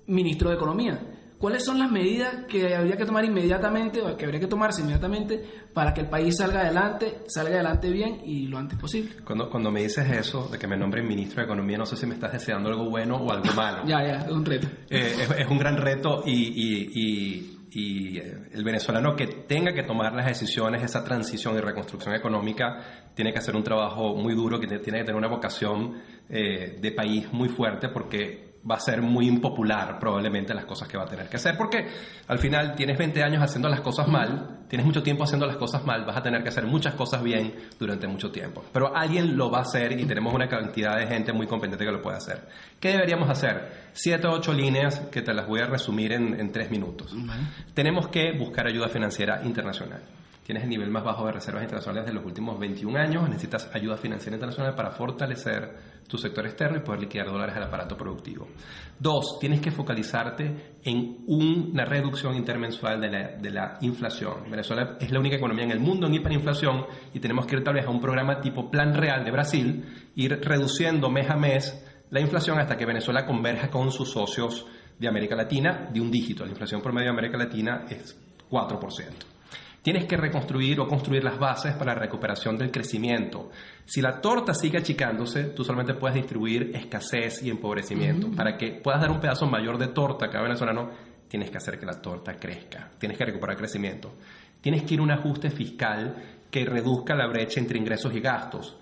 ministro 0.08 0.50
de 0.50 0.56
Economía. 0.56 1.10
¿Cuáles 1.38 1.66
son 1.66 1.78
las 1.78 1.92
medidas 1.92 2.46
que 2.48 2.74
habría 2.74 2.96
que 2.96 3.04
tomar 3.04 3.26
inmediatamente 3.26 4.02
o 4.02 4.16
que 4.16 4.24
habría 4.24 4.40
que 4.40 4.48
tomarse 4.48 4.80
inmediatamente 4.80 5.44
para 5.74 5.94
que 5.94 6.00
el 6.00 6.08
país 6.08 6.38
salga 6.38 6.62
adelante, 6.62 7.24
salga 7.28 7.56
adelante 7.56 7.90
bien 7.90 8.22
y 8.24 8.48
lo 8.48 8.58
antes 8.58 8.80
posible? 8.80 9.16
Cuando, 9.26 9.50
cuando 9.50 9.70
me 9.70 9.84
dices 9.84 10.10
eso, 10.10 10.48
de 10.48 10.58
que 10.58 10.68
me 10.68 10.78
nombren 10.78 11.06
ministro 11.06 11.42
de 11.42 11.46
Economía, 11.48 11.78
no 11.78 11.86
sé 11.86 11.98
si 11.98 12.06
me 12.06 12.14
estás 12.14 12.32
deseando 12.32 12.70
algo 12.70 12.90
bueno 12.90 13.18
o 13.18 13.30
algo 13.30 13.54
malo. 13.54 13.84
ya, 13.86 14.02
ya, 14.02 14.20
es 14.20 14.32
un 14.32 14.46
reto. 14.46 14.68
Eh, 14.90 15.28
es, 15.40 15.50
un 15.50 15.58
gran 15.58 15.76
reto 15.76 16.24
y 16.26 16.32
y 16.96 17.53
eh, 17.76 18.50
el 18.52 18.64
venezolano 18.64 19.16
que 19.16 19.28
tenga 19.28 19.74
que 19.74 19.84
tomar 19.84 20.14
las 20.14 20.26
decisiones, 20.26 20.84
esa 20.84 21.04
transición 21.04 21.56
y 21.56 21.60
reconstrucción 21.60 22.14
económica, 22.14 23.10
tiene 23.14 23.32
que 23.32 23.40
hacer 23.40 23.56
un 23.56 23.64
trabajo 23.64 24.16
muy 24.16 24.36
duro, 24.36 24.60
que 24.60 24.68
tiene 24.68 25.00
que 25.00 25.06
tener 25.06 25.16
una 25.16 25.28
vocación 25.28 26.02
eh, 26.30 26.78
de 26.80 26.92
país 26.92 27.32
muy 27.32 27.50
fuerte 27.50 27.90
porque 27.90 28.53
va 28.70 28.76
a 28.76 28.80
ser 28.80 29.02
muy 29.02 29.28
impopular 29.28 30.00
probablemente 30.00 30.54
las 30.54 30.66
cosas 30.66 30.88
que 30.88 30.98
va 30.98 31.04
a 31.04 31.08
tener 31.08 31.28
que 31.28 31.36
hacer, 31.36 31.58
porque 31.58 31.88
al 32.28 32.40
final 32.40 32.76
tienes 32.76 32.98
20 32.98 33.24
años 33.24 33.44
haciendo 33.44 33.68
las 33.68 33.82
cosas 33.82 34.08
mal, 34.08 34.62
tienes 34.70 34.86
mucho 34.86 35.04
tiempo 35.04 35.24
haciendo 35.24 35.46
las 35.46 35.58
cosas 35.58 35.86
mal, 35.86 36.06
vas 36.06 36.18
a 36.18 36.24
tener 36.24 36.42
que 36.44 36.50
hacer 36.50 36.66
muchas 36.66 36.94
cosas 36.96 37.22
bien 37.22 37.54
durante 37.78 38.08
mucho 38.08 38.32
tiempo. 38.32 38.64
Pero 38.72 38.96
alguien 38.96 39.36
lo 39.36 39.52
va 39.52 39.60
a 39.60 39.62
hacer 39.62 40.00
y 40.00 40.06
tenemos 40.06 40.34
una 40.34 40.48
cantidad 40.48 40.98
de 40.98 41.08
gente 41.08 41.34
muy 41.34 41.46
competente 41.46 41.86
que 41.86 41.92
lo 41.92 42.02
puede 42.02 42.18
hacer. 42.18 42.48
¿Qué 42.80 42.90
deberíamos 42.90 43.30
hacer? 43.30 43.90
Siete 43.92 44.28
o 44.28 44.32
ocho 44.32 44.54
líneas 44.54 45.00
que 45.12 45.22
te 45.22 45.34
las 45.34 45.48
voy 45.48 45.60
a 45.60 45.66
resumir 45.66 46.14
en, 46.14 46.52
tres 46.52 46.72
minutos. 46.72 47.16
Tenemos 47.74 48.08
que 48.08 48.32
buscar 48.38 48.68
ayuda 48.68 48.88
financiera 48.88 49.42
internacional 49.44 50.02
tienes 50.44 50.64
el 50.64 50.70
nivel 50.70 50.90
más 50.90 51.06
bajo 51.06 51.26
de 51.26 51.32
reservas 51.32 51.64
internacionales 51.64 52.06
de 52.06 52.14
los 52.14 52.26
últimos 52.26 52.60
21 52.60 53.00
años, 53.00 53.30
necesitas 53.30 53.70
ayuda 53.74 53.96
financiera 53.96 54.36
internacional 54.36 54.76
para 54.76 54.92
fortalecer 54.92 55.93
tu 56.08 56.18
sector 56.18 56.46
externo 56.46 56.78
y 56.78 56.82
poder 56.82 57.02
liquidar 57.02 57.28
dólares 57.28 57.56
al 57.56 57.64
aparato 57.64 57.98
productivo. 57.98 58.48
Dos, 59.00 59.40
tienes 59.40 59.60
que 59.62 59.72
focalizarte 59.72 60.78
en 60.84 61.24
una 61.28 61.86
reducción 61.86 62.36
intermensual 62.36 63.02
de 63.02 63.52
la, 63.52 63.78
inflación. 63.82 64.50
Venezuela 64.50 64.98
es 65.00 65.12
la 65.12 65.20
única 65.20 65.38
economía 65.38 65.66
en 65.66 65.72
el 65.72 65.80
mundo 65.80 66.08
en 66.08 66.16
hiperinflación 66.16 66.86
y 67.14 67.20
tenemos 67.20 67.46
que 67.46 67.56
ir 67.56 67.64
tal 67.64 67.76
vez 67.76 67.86
a 67.86 67.90
un 67.90 68.00
programa 68.00 68.40
tipo 68.40 68.70
Plan 68.70 68.94
Real 68.94 69.24
de 69.26 69.32
Brasil, 69.32 69.86
ir 70.16 70.40
reduciendo 70.42 71.10
mes 71.10 71.30
a 71.30 71.36
mes 71.36 71.86
la 72.12 72.20
inflación 72.20 72.60
hasta 72.60 72.78
que 72.78 72.86
Venezuela 72.86 73.26
converja 73.26 73.70
con 73.70 73.92
sus 73.92 74.12
socios 74.12 74.66
de 75.00 75.08
América 75.08 75.36
Latina 75.36 75.90
de 75.92 76.00
un 76.00 76.12
dígito. 76.12 76.46
La 76.46 76.52
inflación 76.52 76.82
promedio 76.82 77.08
de 77.08 77.14
América 77.14 77.38
Latina 77.38 77.86
es 77.90 78.16
4%. 78.50 79.33
Tienes 79.84 80.06
que 80.06 80.16
reconstruir 80.16 80.80
o 80.80 80.88
construir 80.88 81.26
las 81.26 81.38
bases 81.38 81.74
para 81.76 81.94
la 81.94 82.00
recuperación 82.00 82.58
del 82.58 82.72
crecimiento. 82.72 83.52
Si 83.84 84.02
la 84.02 84.22
torta 84.22 84.54
sigue 84.54 84.78
achicándose, 84.78 85.50
tú 85.50 85.66
solamente 85.66 85.94
puedes 85.94 86.16
distribuir 86.16 86.72
escasez 86.74 87.44
y 87.44 87.50
empobrecimiento. 87.50 88.32
Para 88.32 88.56
que 88.56 88.80
puedas 88.82 89.02
dar 89.02 89.12
un 89.12 89.20
pedazo 89.20 89.46
mayor 89.46 89.78
de 89.78 89.90
torta 89.90 90.28
a 90.28 90.30
cada 90.30 90.44
venezolano, 90.46 90.90
tienes 91.28 91.52
que 91.52 91.58
hacer 91.58 91.78
que 91.78 91.86
la 91.86 92.02
torta 92.02 92.36
crezca. 92.40 92.92
Tienes 92.98 93.18
que 93.18 93.26
recuperar 93.26 93.58
crecimiento. 93.58 94.14
Tienes 94.62 94.84
que 94.84 94.94
ir 94.94 95.02
a 95.02 95.04
un 95.04 95.12
ajuste 95.12 95.50
fiscal 95.50 96.16
que 96.50 96.64
reduzca 96.64 97.14
la 97.14 97.28
brecha 97.28 97.60
entre 97.60 97.78
ingresos 97.78 98.16
y 98.16 98.22
gastos. 98.22 98.78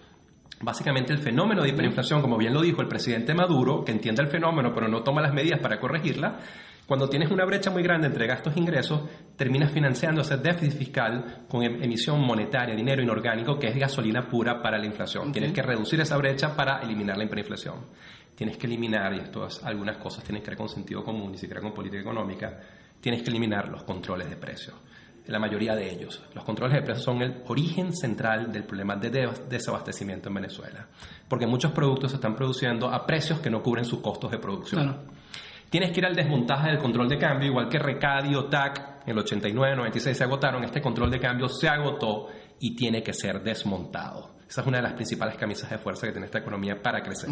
Básicamente 0.61 1.13
el 1.13 1.19
fenómeno 1.19 1.63
de 1.63 1.69
hiperinflación, 1.69 2.21
como 2.21 2.37
bien 2.37 2.53
lo 2.53 2.61
dijo 2.61 2.81
el 2.81 2.87
presidente 2.87 3.33
Maduro, 3.33 3.83
que 3.83 3.91
entiende 3.91 4.21
el 4.21 4.27
fenómeno 4.27 4.71
pero 4.71 4.87
no 4.87 5.01
toma 5.01 5.21
las 5.21 5.33
medidas 5.33 5.59
para 5.59 5.79
corregirla, 5.79 6.37
cuando 6.87 7.07
tienes 7.07 7.31
una 7.31 7.45
brecha 7.45 7.69
muy 7.69 7.83
grande 7.83 8.07
entre 8.07 8.27
gastos 8.27 8.55
e 8.55 8.59
ingresos, 8.59 9.01
terminas 9.35 9.71
financiando 9.71 10.21
ese 10.21 10.37
déficit 10.37 10.77
fiscal 10.77 11.45
con 11.47 11.63
em-, 11.63 11.81
emisión 11.83 12.19
monetaria, 12.21 12.75
dinero 12.75 13.01
inorgánico, 13.01 13.57
que 13.57 13.67
es 13.67 13.75
gasolina 13.75 14.27
pura 14.27 14.61
para 14.61 14.77
la 14.77 14.85
inflación. 14.85 15.31
Tienes 15.31 15.53
que 15.53 15.61
reducir 15.61 16.01
esa 16.01 16.17
brecha 16.17 16.55
para 16.55 16.79
eliminar 16.81 17.17
la 17.17 17.23
hiperinflación. 17.23 17.75
Tienes 18.35 18.57
que 18.57 18.67
eliminar, 18.67 19.13
y 19.13 19.19
esto 19.19 19.47
algunas 19.63 19.97
cosas 19.97 20.23
tienen 20.23 20.43
que 20.43 20.49
ver 20.49 20.57
con 20.57 20.69
sentido 20.69 21.03
común, 21.03 21.31
ni 21.31 21.37
siquiera 21.37 21.61
con 21.61 21.73
política 21.73 22.01
económica, 22.01 22.59
tienes 22.99 23.21
que 23.21 23.29
eliminar 23.29 23.69
los 23.69 23.83
controles 23.83 24.29
de 24.29 24.35
precios 24.35 24.75
la 25.31 25.39
mayoría 25.39 25.75
de 25.75 25.91
ellos. 25.91 26.21
Los 26.33 26.43
controles 26.43 26.75
de 26.75 26.81
precios 26.81 27.05
son 27.05 27.21
el 27.21 27.41
origen 27.47 27.93
central 27.93 28.51
del 28.51 28.63
problema 28.63 28.95
de 28.95 29.29
desabastecimiento 29.49 30.29
en 30.29 30.35
Venezuela, 30.35 30.87
porque 31.27 31.47
muchos 31.47 31.71
productos 31.71 32.11
se 32.11 32.15
están 32.15 32.35
produciendo 32.35 32.89
a 32.89 33.05
precios 33.05 33.39
que 33.39 33.49
no 33.49 33.61
cubren 33.61 33.85
sus 33.85 34.01
costos 34.01 34.31
de 34.31 34.37
producción. 34.37 35.20
Tienes 35.71 35.91
que 35.91 36.01
ir 36.01 36.05
al 36.05 36.15
desmontaje 36.15 36.67
del 36.67 36.77
control 36.77 37.07
de 37.07 37.17
cambio, 37.17 37.49
igual 37.49 37.69
que 37.69 37.79
Recadio, 37.79 38.45
TAC, 38.45 39.03
en 39.05 39.11
el 39.13 39.17
89, 39.17 39.75
96 39.77 40.15
se 40.17 40.23
agotaron, 40.23 40.63
este 40.63 40.81
control 40.81 41.09
de 41.09 41.19
cambio 41.19 41.47
se 41.47 41.67
agotó 41.67 42.27
y 42.59 42.75
tiene 42.75 43.01
que 43.01 43.13
ser 43.13 43.41
desmontado. 43.41 44.35
Esa 44.47 44.61
es 44.61 44.67
una 44.67 44.77
de 44.77 44.83
las 44.83 44.93
principales 44.93 45.37
camisas 45.37 45.69
de 45.69 45.77
fuerza 45.77 46.05
que 46.05 46.11
tiene 46.11 46.25
esta 46.25 46.39
economía 46.39 46.81
para 46.81 47.01
crecer. 47.01 47.29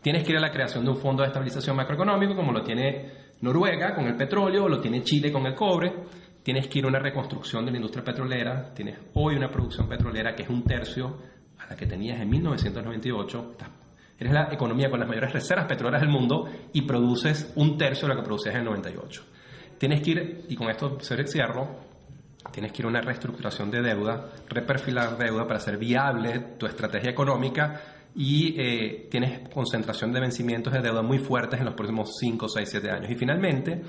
Tienes 0.00 0.24
que 0.24 0.32
ir 0.32 0.38
a 0.38 0.40
la 0.40 0.50
creación 0.50 0.82
de 0.82 0.90
un 0.92 0.96
fondo 0.96 1.22
de 1.22 1.28
estabilización 1.28 1.76
macroeconómico, 1.76 2.34
como 2.34 2.52
lo 2.52 2.62
tiene 2.62 3.28
Noruega 3.42 3.94
con 3.94 4.06
el 4.06 4.16
petróleo, 4.16 4.66
lo 4.66 4.80
tiene 4.80 5.02
Chile 5.02 5.30
con 5.30 5.46
el 5.46 5.54
cobre 5.54 5.92
tienes 6.48 6.68
que 6.68 6.78
ir 6.78 6.86
a 6.86 6.88
una 6.88 6.98
reconstrucción 6.98 7.66
de 7.66 7.72
la 7.72 7.76
industria 7.76 8.02
petrolera, 8.02 8.72
tienes 8.72 8.98
hoy 9.12 9.36
una 9.36 9.50
producción 9.50 9.86
petrolera 9.86 10.34
que 10.34 10.44
es 10.44 10.48
un 10.48 10.64
tercio 10.64 11.18
a 11.58 11.66
la 11.68 11.76
que 11.76 11.84
tenías 11.84 12.18
en 12.22 12.30
1998, 12.30 13.56
eres 14.18 14.32
la 14.32 14.48
economía 14.52 14.90
con 14.90 14.98
las 14.98 15.08
mayores 15.08 15.32
reservas 15.32 15.66
petroleras 15.66 16.00
del 16.00 16.10
mundo 16.10 16.48
y 16.72 16.82
produces 16.82 17.52
un 17.56 17.78
tercio 17.78 18.08
de 18.08 18.14
lo 18.14 18.20
que 18.20 18.26
producías 18.26 18.56
en 18.56 18.64
98. 18.64 19.22
Tienes 19.78 20.02
que 20.02 20.10
ir, 20.10 20.44
y 20.48 20.56
con 20.56 20.68
esto 20.70 20.98
se 21.00 21.24
cierro, 21.26 21.68
tienes 22.50 22.72
que 22.72 22.82
ir 22.82 22.86
a 22.86 22.88
una 22.88 23.00
reestructuración 23.00 23.70
de 23.70 23.80
deuda, 23.80 24.30
reperfilar 24.48 25.16
deuda 25.16 25.46
para 25.46 25.58
hacer 25.58 25.76
viable 25.76 26.40
tu 26.58 26.66
estrategia 26.66 27.10
económica 27.10 27.80
y 28.14 28.60
eh, 28.60 29.08
tienes 29.10 29.48
concentración 29.50 30.12
de 30.12 30.20
vencimientos 30.20 30.72
de 30.72 30.80
deuda 30.80 31.02
muy 31.02 31.18
fuertes 31.18 31.60
en 31.60 31.66
los 31.66 31.74
próximos 31.74 32.16
5, 32.18 32.48
6, 32.48 32.68
7 32.68 32.90
años. 32.90 33.10
Y 33.10 33.14
finalmente, 33.14 33.82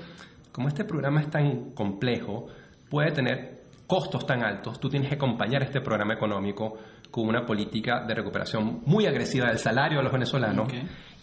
como 0.52 0.68
este 0.68 0.84
programa 0.84 1.20
es 1.20 1.30
tan 1.30 1.72
complejo, 1.72 2.46
puede 2.88 3.10
tener 3.10 3.60
costos 3.86 4.24
tan 4.24 4.44
altos, 4.44 4.78
tú 4.78 4.88
tienes 4.88 5.08
que 5.08 5.16
acompañar 5.16 5.64
este 5.64 5.80
programa 5.80 6.14
económico 6.14 6.78
con 7.10 7.26
una 7.26 7.44
política 7.44 8.04
de 8.06 8.14
recuperación 8.14 8.82
muy 8.86 9.06
agresiva 9.06 9.48
del 9.48 9.58
salario 9.58 9.98
de 9.98 10.04
los 10.04 10.12
venezolanos 10.12 10.72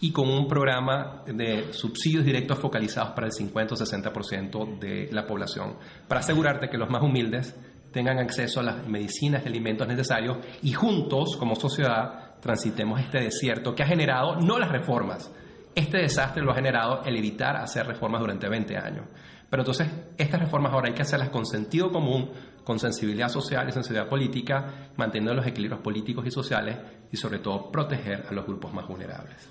y 0.00 0.12
con 0.12 0.28
un 0.28 0.46
programa 0.46 1.22
de 1.26 1.72
subsidios 1.72 2.24
directos 2.24 2.58
focalizados 2.58 3.10
para 3.10 3.26
el 3.26 3.32
50 3.32 3.74
o 3.74 3.76
60% 3.76 4.78
de 4.78 5.08
la 5.12 5.26
población, 5.26 5.76
para 6.06 6.20
asegurarte 6.20 6.68
que 6.68 6.78
los 6.78 6.90
más 6.90 7.02
humildes 7.02 7.56
tengan 7.92 8.18
acceso 8.18 8.60
a 8.60 8.64
las 8.64 8.86
medicinas 8.86 9.42
y 9.44 9.48
alimentos 9.48 9.88
necesarios 9.88 10.38
y 10.62 10.72
juntos, 10.72 11.36
como 11.36 11.56
sociedad, 11.56 12.38
transitemos 12.40 13.00
este 13.00 13.20
desierto 13.20 13.74
que 13.74 13.82
ha 13.82 13.86
generado 13.86 14.36
no 14.36 14.58
las 14.58 14.70
reformas, 14.70 15.32
este 15.74 15.98
desastre 15.98 16.42
lo 16.42 16.52
ha 16.52 16.56
generado 16.56 17.02
el 17.04 17.16
evitar 17.16 17.56
hacer 17.56 17.86
reformas 17.86 18.20
durante 18.20 18.48
20 18.48 18.76
años. 18.76 19.06
Pero 19.50 19.62
entonces, 19.62 19.88
estas 20.18 20.40
reformas 20.40 20.72
ahora 20.72 20.88
hay 20.88 20.94
que 20.94 21.02
hacerlas 21.02 21.30
con 21.30 21.46
sentido 21.46 21.90
común, 21.90 22.30
con 22.68 22.78
sensibilidad 22.78 23.30
social 23.30 23.66
y 23.66 23.72
sensibilidad 23.72 24.06
política, 24.10 24.90
manteniendo 24.98 25.32
los 25.32 25.46
equilibrios 25.46 25.80
políticos 25.80 26.26
y 26.26 26.30
sociales 26.30 26.76
y 27.10 27.16
sobre 27.16 27.38
todo 27.38 27.72
proteger 27.72 28.26
a 28.28 28.32
los 28.34 28.44
grupos 28.44 28.74
más 28.74 28.86
vulnerables. 28.86 29.48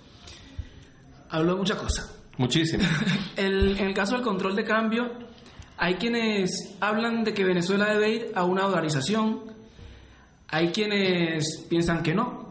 Hablo 1.32 1.54
de 1.54 1.58
muchas 1.58 1.82
cosas. 1.82 2.16
Muchísimo. 2.38 2.84
en 3.36 3.80
el 3.80 3.94
caso 3.96 4.14
del 4.14 4.24
control 4.24 4.56
de 4.56 4.64
cambio, 4.64 5.10
hay 5.78 5.96
quienes 5.96 6.78
hablan 6.80 7.24
de 7.24 7.34
que 7.34 7.44
Venezuela 7.44 7.92
debe 7.92 8.10
ir 8.12 8.32
a 8.36 8.44
una 8.44 8.66
dolarización, 8.66 9.46
hay 10.50 10.68
quienes 10.68 11.66
piensan 11.68 12.04
que 12.04 12.14
no, 12.14 12.47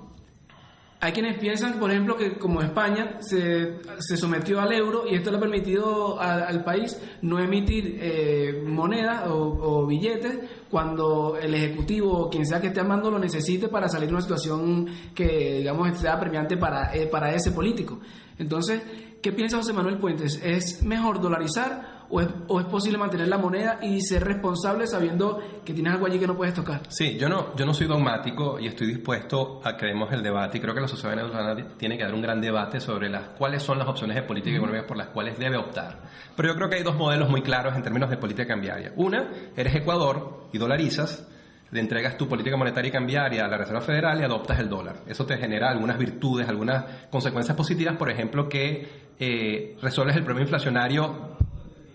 hay 1.06 1.12
quienes 1.12 1.38
piensan, 1.38 1.78
por 1.78 1.88
ejemplo, 1.88 2.16
que 2.16 2.36
como 2.36 2.60
España 2.62 3.18
se, 3.20 3.78
se 4.00 4.16
sometió 4.16 4.60
al 4.60 4.72
euro 4.72 5.04
y 5.08 5.14
esto 5.14 5.30
le 5.30 5.36
ha 5.36 5.40
permitido 5.40 6.20
al 6.20 6.64
país 6.64 7.00
no 7.22 7.38
emitir 7.38 7.96
eh, 8.00 8.60
monedas 8.66 9.28
o, 9.28 9.86
billetes 9.86 10.36
cuando 10.68 11.36
el 11.40 11.54
Ejecutivo 11.54 12.12
o 12.12 12.28
quien 12.28 12.44
sea 12.44 12.60
que 12.60 12.66
esté 12.66 12.80
armando 12.80 13.08
lo 13.08 13.20
necesite 13.20 13.68
para 13.68 13.88
salir 13.88 14.08
de 14.08 14.14
una 14.14 14.22
situación 14.22 14.88
que, 15.14 15.58
digamos, 15.58 15.96
sea 15.96 16.18
premiante 16.18 16.56
para, 16.56 16.92
eh, 16.92 17.06
para 17.06 17.32
ese 17.32 17.52
político. 17.52 18.00
Entonces, 18.36 18.82
¿qué 19.22 19.30
piensa 19.30 19.58
José 19.58 19.72
Manuel 19.72 19.98
Puentes? 19.98 20.40
¿Es 20.42 20.82
mejor 20.82 21.20
dolarizar 21.20 21.95
o 22.08 22.20
es, 22.20 22.28
o 22.48 22.60
es, 22.60 22.66
posible 22.66 22.98
mantener 22.98 23.28
la 23.28 23.38
moneda 23.38 23.78
y 23.82 24.00
ser 24.00 24.24
responsable 24.24 24.86
sabiendo 24.86 25.40
que 25.64 25.72
tienes 25.72 25.92
algo 25.92 26.06
allí 26.06 26.18
que 26.18 26.26
no 26.26 26.36
puedes 26.36 26.54
tocar? 26.54 26.80
Sí, 26.88 27.16
yo 27.18 27.28
no, 27.28 27.54
yo 27.56 27.66
no 27.66 27.74
soy 27.74 27.86
dogmático 27.86 28.58
y 28.58 28.66
estoy 28.66 28.88
dispuesto 28.88 29.60
a 29.64 29.76
que 29.76 29.86
demos 29.86 30.12
el 30.12 30.22
debate 30.22 30.58
y 30.58 30.60
creo 30.60 30.74
que 30.74 30.80
la 30.80 30.88
sociedad 30.88 31.16
venezolana 31.16 31.76
tiene 31.76 31.96
que 31.96 32.04
dar 32.04 32.14
un 32.14 32.22
gran 32.22 32.40
debate 32.40 32.80
sobre 32.80 33.08
las 33.08 33.28
cuáles 33.30 33.62
son 33.62 33.78
las 33.78 33.88
opciones 33.88 34.16
de 34.16 34.22
política 34.22 34.54
y 34.54 34.56
económica 34.56 34.86
por 34.86 34.96
las 34.96 35.08
cuales 35.08 35.38
debe 35.38 35.56
optar. 35.56 36.02
Pero 36.36 36.48
yo 36.48 36.54
creo 36.56 36.68
que 36.68 36.76
hay 36.76 36.82
dos 36.82 36.96
modelos 36.96 37.28
muy 37.28 37.42
claros 37.42 37.74
en 37.74 37.82
términos 37.82 38.10
de 38.10 38.16
política 38.16 38.46
cambiaria. 38.46 38.92
Una, 38.96 39.30
eres 39.56 39.74
Ecuador 39.74 40.48
y 40.52 40.58
dolarizas, 40.58 41.26
le 41.70 41.80
entregas 41.80 42.16
tu 42.16 42.28
política 42.28 42.56
monetaria 42.56 42.88
y 42.88 42.92
cambiaria 42.92 43.44
a 43.44 43.48
la 43.48 43.58
Reserva 43.58 43.80
Federal 43.80 44.20
y 44.20 44.24
adoptas 44.24 44.58
el 44.60 44.68
dólar. 44.68 44.96
Eso 45.06 45.26
te 45.26 45.36
genera 45.36 45.70
algunas 45.70 45.98
virtudes, 45.98 46.48
algunas 46.48 46.84
consecuencias 47.10 47.56
positivas, 47.56 47.96
por 47.96 48.10
ejemplo, 48.10 48.48
que 48.48 49.06
eh, 49.18 49.76
resuelves 49.82 50.16
el 50.16 50.22
problema 50.22 50.44
inflacionario 50.44 51.36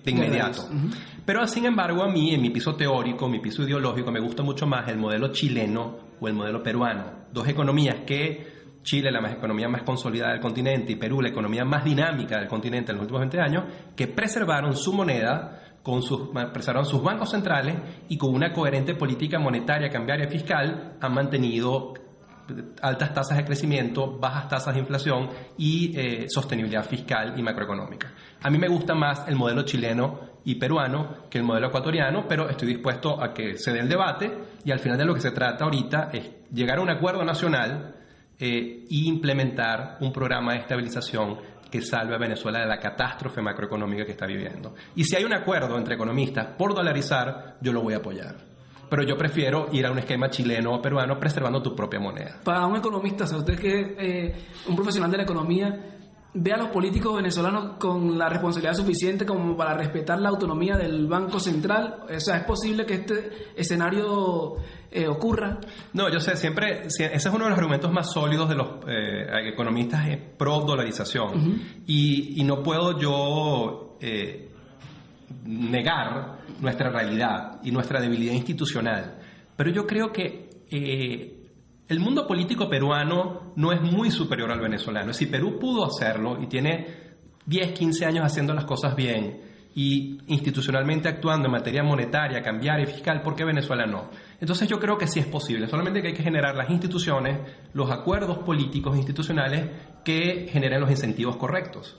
de 0.03 0.12
inmediato. 0.12 0.67
Pero 1.25 1.46
sin 1.48 1.65
embargo, 1.65 2.03
a 2.03 2.10
mí, 2.10 2.34
en 2.34 2.41
mi 2.41 2.50
piso 2.50 2.75
teórico, 2.75 3.29
mi 3.29 3.39
piso 3.39 3.63
ideológico, 3.63 4.12
me 4.12 4.20
gusta 4.20 4.43
mucho 4.43 4.65
más 4.65 4.88
el 4.89 4.98
modelo 4.98 5.31
chileno 5.31 5.98
o 6.20 6.27
el 6.27 6.34
modelo 6.34 6.63
peruano. 6.63 7.05
Dos 7.31 7.48
economías 7.48 8.01
que 8.05 8.62
Chile, 8.84 9.12
la 9.12 9.31
economía 9.31 9.70
más 9.70 9.84
consolidada 9.84 10.31
del 10.31 10.41
continente, 10.41 10.93
y 10.93 10.96
Perú, 10.96 11.22
la 11.22 11.29
economía 11.29 11.63
más 11.63 11.84
dinámica 11.84 12.39
del 12.39 12.48
continente 12.48 12.91
en 12.91 12.98
los 12.98 13.03
últimos 13.03 13.22
20 13.22 13.39
años, 13.39 13.63
que 13.96 14.08
preservaron 14.08 14.75
su 14.75 14.93
moneda, 14.93 15.77
con 15.84 16.01
sus, 16.01 16.29
preservaron 16.51 16.86
sus 16.86 17.01
bancos 17.01 17.31
centrales 17.31 17.75
y 18.10 18.17
con 18.17 18.34
una 18.34 18.51
coherente 18.51 18.96
política 18.96 19.39
monetaria, 19.39 19.89
cambiaria 19.89 20.25
y 20.25 20.29
fiscal, 20.29 20.98
han 21.00 21.13
mantenido 21.13 21.93
altas 22.81 23.13
tasas 23.13 23.38
de 23.38 23.46
crecimiento, 23.46 24.17
bajas 24.17 24.48
tasas 24.48 24.74
de 24.74 24.79
inflación 24.79 25.29
y 25.58 25.98
eh, 25.98 26.25
sostenibilidad 26.27 26.84
fiscal 26.86 27.34
y 27.38 27.43
macroeconómica. 27.43 28.13
A 28.41 28.50
mí 28.50 28.58
me 28.58 28.67
gusta 28.67 28.93
más 28.93 29.27
el 29.27 29.36
modelo 29.36 29.63
chileno 29.63 30.20
y 30.43 30.55
peruano 30.55 31.29
que 31.29 31.38
el 31.38 31.43
modelo 31.43 31.67
ecuatoriano, 31.67 32.25
pero 32.27 32.50
estoy 32.50 32.67
dispuesto 32.67 33.22
a 33.22 33.34
que 33.34 33.58
se 33.58 33.72
dé 33.72 33.79
el 33.79 33.89
debate 33.89 34.31
y 34.63 34.72
al 34.72 34.79
final 34.79 34.98
de 34.98 35.05
lo 35.05 35.13
que 35.13 35.22
se 35.22 35.31
trata 35.31 35.65
ahorita 35.65 36.10
es 36.12 36.29
llegar 36.51 36.79
a 36.79 36.81
un 36.81 36.89
acuerdo 36.89 37.24
nacional 37.24 37.96
e 38.39 38.86
implementar 38.89 39.98
un 40.01 40.12
programa 40.12 40.53
de 40.53 40.60
estabilización 40.60 41.38
que 41.70 41.81
salve 41.81 42.15
a 42.15 42.17
Venezuela 42.17 42.60
de 42.60 42.65
la 42.65 42.79
catástrofe 42.79 43.41
macroeconómica 43.41 44.03
que 44.03 44.12
está 44.12 44.25
viviendo. 44.25 44.75
Y 44.96 45.03
si 45.03 45.15
hay 45.15 45.24
un 45.24 45.34
acuerdo 45.34 45.77
entre 45.77 45.96
economistas 45.96 46.48
por 46.58 46.74
dolarizar, 46.74 47.58
yo 47.62 47.72
lo 47.72 47.81
voy 47.81 47.93
a 47.93 47.98
apoyar 47.98 48.50
pero 48.91 49.03
yo 49.03 49.17
prefiero 49.17 49.69
ir 49.71 49.86
a 49.86 49.91
un 49.91 50.00
esquema 50.00 50.29
chileno 50.29 50.74
o 50.74 50.81
peruano 50.81 51.17
preservando 51.17 51.62
tu 51.62 51.74
propia 51.74 51.98
moneda. 51.98 52.41
Para 52.43 52.65
un 52.65 52.75
economista, 52.75 53.24
o 53.24 53.38
usted 53.38 53.57
que 53.57 53.79
es 53.79 53.88
eh, 53.98 54.36
un 54.67 54.75
profesional 54.75 55.10
de 55.10 55.15
la 55.15 55.24
economía, 55.24 55.79
ve 56.33 56.51
a 56.51 56.57
los 56.57 56.67
políticos 56.67 57.15
venezolanos 57.15 57.77
con 57.79 58.17
la 58.17 58.27
responsabilidad 58.27 58.74
suficiente 58.74 59.25
como 59.25 59.55
para 59.55 59.75
respetar 59.75 60.19
la 60.19 60.27
autonomía 60.27 60.75
del 60.75 61.07
Banco 61.07 61.39
Central? 61.39 62.03
O 62.13 62.19
sea, 62.19 62.36
¿es 62.36 62.43
posible 62.43 62.86
que 62.86 62.95
este 62.95 63.53
escenario 63.55 64.55
eh, 64.91 65.07
ocurra? 65.07 65.57
No, 65.93 66.12
yo 66.12 66.19
sé, 66.19 66.36
siempre, 66.36 66.88
ese 66.88 67.05
es 67.05 67.25
uno 67.27 67.45
de 67.45 67.51
los 67.51 67.57
argumentos 67.57 67.93
más 67.93 68.12
sólidos 68.12 68.50
de 68.50 68.55
los 68.55 68.67
eh, 68.89 69.53
economistas 69.53 70.05
pro 70.38 70.60
dolarización. 70.60 71.62
y, 71.88 72.41
y, 72.41 72.43
no 72.43 72.62
puedo 72.62 73.00
yo 73.00 73.95
negar 75.43 76.39
nuestra 76.60 76.89
realidad 76.89 77.60
y 77.63 77.71
nuestra 77.71 78.00
debilidad 78.00 78.33
institucional. 78.33 79.17
Pero 79.55 79.71
yo 79.71 79.86
creo 79.86 80.12
que 80.12 80.50
eh, 80.69 81.41
el 81.88 82.00
mundo 82.00 82.25
político 82.25 82.69
peruano 82.69 83.53
no 83.55 83.71
es 83.71 83.81
muy 83.81 84.12
superior 84.12 84.51
al 84.51 84.62
venezolano. 84.62 85.13
Si 85.13 85.25
Perú 85.25 85.60
pudo 85.60 85.86
hacerlo 85.86 86.41
y 86.41 86.48
tiene 86.48 86.88
10, 87.45 87.71
15 87.74 88.05
años 88.05 88.25
haciendo 88.25 88.53
las 88.53 88.65
cosas 88.65 88.95
bien 88.95 89.41
y 89.74 90.19
institucionalmente 90.27 91.07
actuando 91.07 91.48
en 91.48 91.51
materia 91.53 91.83
monetaria, 91.83 92.41
cambiaria 92.41 92.83
y 92.83 92.91
fiscal, 92.91 93.21
¿por 93.21 93.36
qué 93.36 93.45
Venezuela 93.45 93.86
no? 93.86 94.10
Entonces 94.39 94.67
yo 94.67 94.79
creo 94.79 94.98
que 94.98 95.07
sí 95.07 95.19
es 95.19 95.25
posible, 95.25 95.67
solamente 95.67 96.01
que 96.01 96.10
hay 96.10 96.13
que 96.13 96.24
generar 96.24 96.55
las 96.55 96.69
instituciones, 96.69 97.39
los 97.74 97.89
acuerdos 97.89 98.39
políticos 98.39 98.98
institucionales 98.98 99.69
que 100.03 100.48
generen 100.50 100.81
los 100.81 100.89
incentivos 100.89 101.38
correctos. 101.38 101.98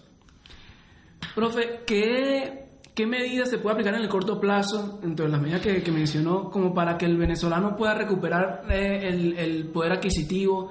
Profe, 1.34 1.80
¿qué, 1.86 2.61
qué 2.94 3.06
medidas 3.06 3.48
se 3.48 3.58
puede 3.58 3.74
aplicar 3.74 3.94
en 3.94 4.02
el 4.02 4.08
corto 4.08 4.40
plazo, 4.40 4.98
entre 5.02 5.28
las 5.28 5.40
medidas 5.40 5.60
que, 5.60 5.92
mencionó, 5.92 6.50
como 6.50 6.74
para 6.74 6.98
que 6.98 7.06
el 7.06 7.16
venezolano 7.16 7.76
pueda 7.76 7.94
recuperar 7.94 8.64
eh, 8.70 9.34
el, 9.38 9.66
poder 9.68 9.92
adquisitivo, 9.92 10.70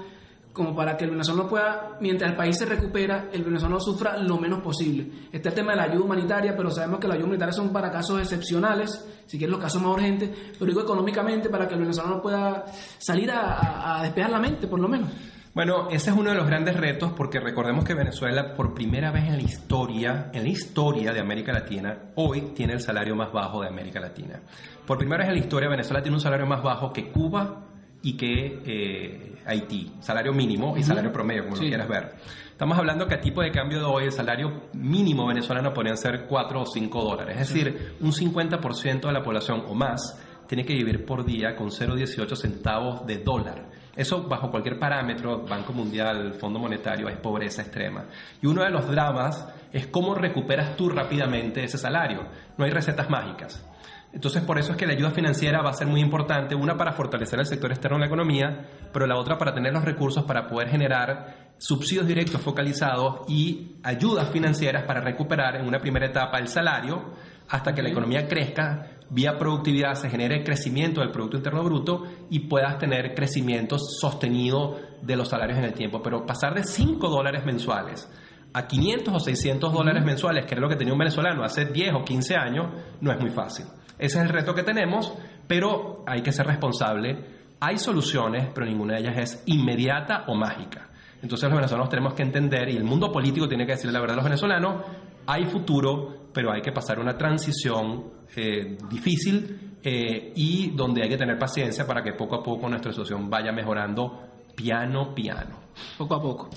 como 0.54 0.76
para 0.76 0.98
que 0.98 1.06
el 1.06 1.12
venezolano 1.12 1.48
pueda, 1.48 1.98
mientras 2.02 2.30
el 2.30 2.38
país 2.38 2.58
se 2.58 2.66
recupera, 2.66 3.30
el 3.32 3.44
venezolano 3.44 3.80
sufra 3.80 4.18
lo 4.18 4.38
menos 4.38 4.62
posible. 4.62 5.10
Está 5.32 5.50
el 5.50 5.56
tema 5.56 5.72
de 5.72 5.78
la 5.78 5.84
ayuda 5.84 6.06
humanitaria, 6.06 6.56
pero 6.56 6.70
sabemos 6.70 7.00
que 7.00 7.08
la 7.08 7.14
ayuda 7.14 7.26
humanitaria 7.26 7.54
son 7.54 7.72
para 7.72 7.90
casos 7.90 8.20
excepcionales, 8.20 9.08
si 9.26 9.38
quieren 9.38 9.52
los 9.52 9.62
casos 9.62 9.82
más 9.82 9.94
urgentes, 9.94 10.30
pero 10.60 10.66
digo 10.70 10.82
económicamente 10.82 11.50
para 11.50 11.68
que 11.68 11.74
el 11.76 11.80
venezolano 11.80 12.22
pueda 12.22 12.66
salir 13.00 13.32
a 13.32 14.02
despejar 14.04 14.30
la 14.30 14.40
mente, 14.40 14.68
por 14.68 14.80
lo 14.80 14.90
menos. 14.90 15.10
Bueno, 15.54 15.90
ese 15.90 16.12
es 16.12 16.16
uno 16.16 16.30
de 16.30 16.38
los 16.38 16.48
grandes 16.48 16.78
retos 16.78 17.12
porque 17.12 17.42
recordemos 17.42 17.84
que 17.84 17.94
Venezuela 17.94 18.56
por 18.56 18.74
primera 18.74 19.12
vez 19.12 19.26
en 19.26 19.36
la 19.36 19.44
historia, 19.44 20.30
en 20.34 20.44
la 20.44 20.50
historia 20.50 21.12
de 21.12 21.20
América 21.20 21.52
Latina, 21.52 22.14
hoy 22.16 22.54
tiene 22.56 22.72
el 22.72 22.80
salario 22.80 23.18
más 23.18 23.34
bajo 23.34 23.62
de 23.62 23.68
América 23.68 24.00
Latina. 24.00 24.40
Por 24.88 24.98
primera 24.98 25.24
vez 25.24 25.28
en 25.28 25.34
la 25.34 25.40
historia 25.42 25.68
Venezuela 25.68 26.02
tiene 26.02 26.16
un 26.16 26.22
salario 26.22 26.46
más 26.46 26.64
bajo 26.64 26.94
que 26.94 27.12
Cuba 27.12 27.66
y 28.02 28.16
que 28.16 28.62
eh, 28.66 29.36
Haití, 29.46 29.92
salario 30.00 30.32
mínimo 30.32 30.78
y 30.78 30.84
salario 30.84 31.12
promedio, 31.12 31.44
como 31.44 31.58
lo 31.58 31.62
quieras 31.62 31.88
ver. 31.90 32.16
Estamos 32.50 32.78
hablando 32.78 33.06
que 33.06 33.16
a 33.16 33.20
tipo 33.20 33.42
de 33.42 33.52
cambio 33.52 33.80
de 33.80 33.86
hoy 33.86 34.06
el 34.06 34.14
salario 34.14 34.70
mínimo 34.74 35.28
venezolano 35.28 35.74
podrían 35.74 35.98
ser 35.98 36.28
4 36.28 36.62
o 36.62 36.66
5 36.66 37.04
dólares, 37.04 37.38
es 37.42 37.50
decir, 37.50 37.96
un 38.00 38.14
50% 38.14 39.02
de 39.02 39.12
la 39.12 39.22
población 39.22 39.66
o 39.68 39.76
más 39.76 40.18
tiene 40.48 40.64
que 40.64 40.74
vivir 40.74 41.06
por 41.06 41.26
día 41.26 41.58
con 41.58 41.72
0,18 41.72 42.36
centavos 42.38 43.06
de 43.06 43.18
dólar. 43.18 43.81
Eso 43.96 44.24
bajo 44.24 44.50
cualquier 44.50 44.80
parámetro, 44.80 45.46
Banco 45.46 45.74
Mundial, 45.74 46.34
Fondo 46.34 46.60
Monetario, 46.60 47.10
es 47.10 47.18
pobreza 47.18 47.62
extrema. 47.62 48.06
Y 48.42 48.48
uno 48.48 48.64
de 48.64 48.70
los 48.70 48.88
dramas 48.88 49.48
es 49.72 49.88
cómo 49.88 50.16
recuperas 50.16 50.76
tú 50.76 50.90
rápidamente 50.90 51.64
ese 51.64 51.78
salario. 51.78 52.26
No 52.58 52.66
hay 52.66 52.72
recetas 52.72 53.10
mágicas. 53.10 53.66
Entonces, 54.14 54.44
por 54.44 54.60
eso 54.60 54.72
es 54.72 54.78
que 54.78 54.86
la 54.86 54.94
ayuda 54.94 55.12
financiera 55.12 55.62
va 55.62 55.70
a 55.70 55.74
ser 55.74 55.88
muy 55.88 56.02
importante, 56.02 56.54
una 56.54 56.76
para 56.76 56.92
fortalecer 56.92 57.40
el 57.40 57.46
sector 57.46 57.72
externo 57.72 57.98
de 57.98 58.02
la 58.02 58.08
economía, 58.08 58.66
pero 58.92 59.08
la 59.08 59.18
otra 59.18 59.38
para 59.38 59.54
tener 59.54 59.72
los 59.72 59.86
recursos 59.86 60.26
para 60.26 60.48
poder 60.48 60.70
generar 60.70 61.54
subsidios 61.58 62.08
directos 62.08 62.42
focalizados 62.42 63.22
y 63.30 63.78
ayudas 63.84 64.30
financieras 64.30 64.84
para 64.84 65.00
recuperar 65.00 65.56
en 65.56 65.66
una 65.66 65.80
primera 65.80 66.08
etapa 66.08 66.40
el 66.40 66.50
salario 66.50 67.14
hasta 67.48 67.74
que 67.74 67.82
la 67.82 67.90
economía 67.90 68.28
crezca, 68.28 68.88
vía 69.12 69.38
productividad 69.38 69.94
se 69.96 70.10
genere 70.10 70.44
crecimiento 70.44 71.02
del 71.02 71.12
Producto 71.12 71.38
Interno 71.38 71.64
Bruto 71.64 72.04
y 72.30 72.48
puedas 72.48 72.78
tener 72.78 73.14
crecimiento 73.14 73.78
sostenido 73.78 74.80
de 75.02 75.16
los 75.18 75.28
salarios 75.28 75.60
en 75.60 75.66
el 75.66 75.74
tiempo. 75.74 76.02
Pero 76.02 76.26
pasar 76.26 76.56
de 76.56 76.64
5 76.64 77.10
dólares 77.10 77.46
mensuales 77.46 78.10
a 78.54 78.68
500 78.68 79.14
o 79.14 79.20
600 79.20 79.74
dólares 79.74 80.04
mensuales, 80.04 80.46
que 80.46 80.56
era 80.56 80.62
lo 80.62 80.70
que 80.70 80.76
tenía 80.76 80.94
un 80.94 81.00
venezolano 81.00 81.44
hace 81.44 81.66
10 81.66 81.94
o 81.94 82.04
15 82.04 82.36
años, 82.36 82.68
no 83.00 83.12
es 83.12 83.20
muy 83.20 83.30
fácil. 83.30 83.66
Ese 83.98 84.18
es 84.18 84.24
el 84.24 84.30
reto 84.30 84.54
que 84.54 84.64
tenemos, 84.64 85.14
pero 85.48 86.04
hay 86.08 86.22
que 86.22 86.32
ser 86.32 86.48
responsable. 86.48 87.42
Hay 87.60 87.78
soluciones, 87.78 88.50
pero 88.54 88.66
ninguna 88.66 88.96
de 88.96 89.02
ellas 89.02 89.18
es 89.18 89.44
inmediata 89.46 90.26
o 90.28 90.36
mágica. 90.36 90.90
Entonces 91.22 91.50
los 91.50 91.56
venezolanos 91.56 91.90
tenemos 91.90 92.14
que 92.14 92.24
entender, 92.24 92.70
y 92.70 92.78
el 92.78 92.84
mundo 92.84 93.12
político 93.12 93.48
tiene 93.48 93.66
que 93.66 93.74
decirle 93.74 93.94
la 93.94 94.00
verdad 94.00 94.16
a 94.16 94.18
los 94.18 94.26
venezolanos, 94.26 94.86
hay 95.28 95.46
futuro, 95.46 96.21
pero 96.34 96.52
hay 96.52 96.62
que 96.62 96.72
pasar 96.72 97.00
una 97.00 97.18
transición 97.18 98.12
eh, 98.36 98.78
difícil 98.90 99.78
eh, 99.84 100.34
y 100.36 100.72
donde 100.72 101.04
hay 101.04 101.10
que 101.10 101.18
tener 101.18 101.38
paciencia 101.38 101.86
para 101.86 102.04
que 102.04 102.14
poco 102.14 102.36
a 102.36 102.44
poco 102.44 102.70
nuestra 102.70 102.92
situación 102.92 103.30
vaya 103.30 103.52
mejorando 103.52 104.30
piano, 104.56 105.14
piano. 105.14 105.58
Poco 105.98 106.16
a 106.16 106.22
poco. 106.22 106.50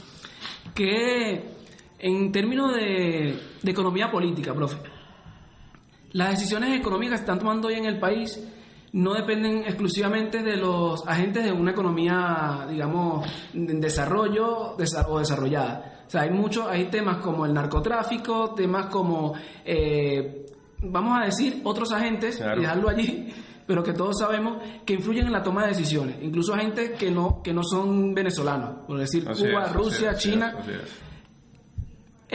Que 0.74 1.42
en 1.98 2.32
términos 2.32 2.74
de, 2.74 3.38
de 3.62 3.70
economía 3.70 4.10
política, 4.10 4.52
profe, 4.54 4.78
las 6.12 6.30
decisiones 6.30 6.78
económicas 6.78 7.18
que 7.18 7.22
están 7.22 7.38
tomando 7.38 7.68
hoy 7.68 7.74
en 7.74 7.86
el 7.86 7.98
país 7.98 8.40
no 8.92 9.12
dependen 9.14 9.64
exclusivamente 9.64 10.42
de 10.42 10.56
los 10.56 11.04
agentes 11.08 11.44
de 11.44 11.50
una 11.50 11.72
economía, 11.72 12.64
digamos, 12.70 13.26
en 13.52 13.80
desarrollo 13.80 14.76
o 14.76 15.18
desarrollada. 15.18 15.93
O 16.06 16.10
sea, 16.10 16.22
hay 16.22 16.30
muchos, 16.30 16.66
hay 16.66 16.86
temas 16.86 17.18
como 17.18 17.46
el 17.46 17.54
narcotráfico, 17.54 18.54
temas 18.54 18.86
como, 18.86 19.34
eh, 19.64 20.46
vamos 20.80 21.18
a 21.20 21.24
decir, 21.24 21.60
otros 21.64 21.92
agentes, 21.92 22.40
y 22.40 22.60
dejarlo 22.60 22.88
allí, 22.88 23.32
pero 23.66 23.82
que 23.82 23.92
todos 23.92 24.18
sabemos 24.18 24.62
que 24.84 24.94
influyen 24.94 25.26
en 25.26 25.32
la 25.32 25.42
toma 25.42 25.62
de 25.62 25.68
decisiones, 25.68 26.16
incluso 26.20 26.54
agentes 26.54 26.92
que 26.92 27.10
no, 27.10 27.42
que 27.42 27.52
no 27.52 27.62
son 27.62 28.14
venezolanos, 28.14 28.86
por 28.86 28.98
decir 28.98 29.24
Cuba, 29.24 29.68
Rusia, 29.72 30.14
China. 30.14 30.56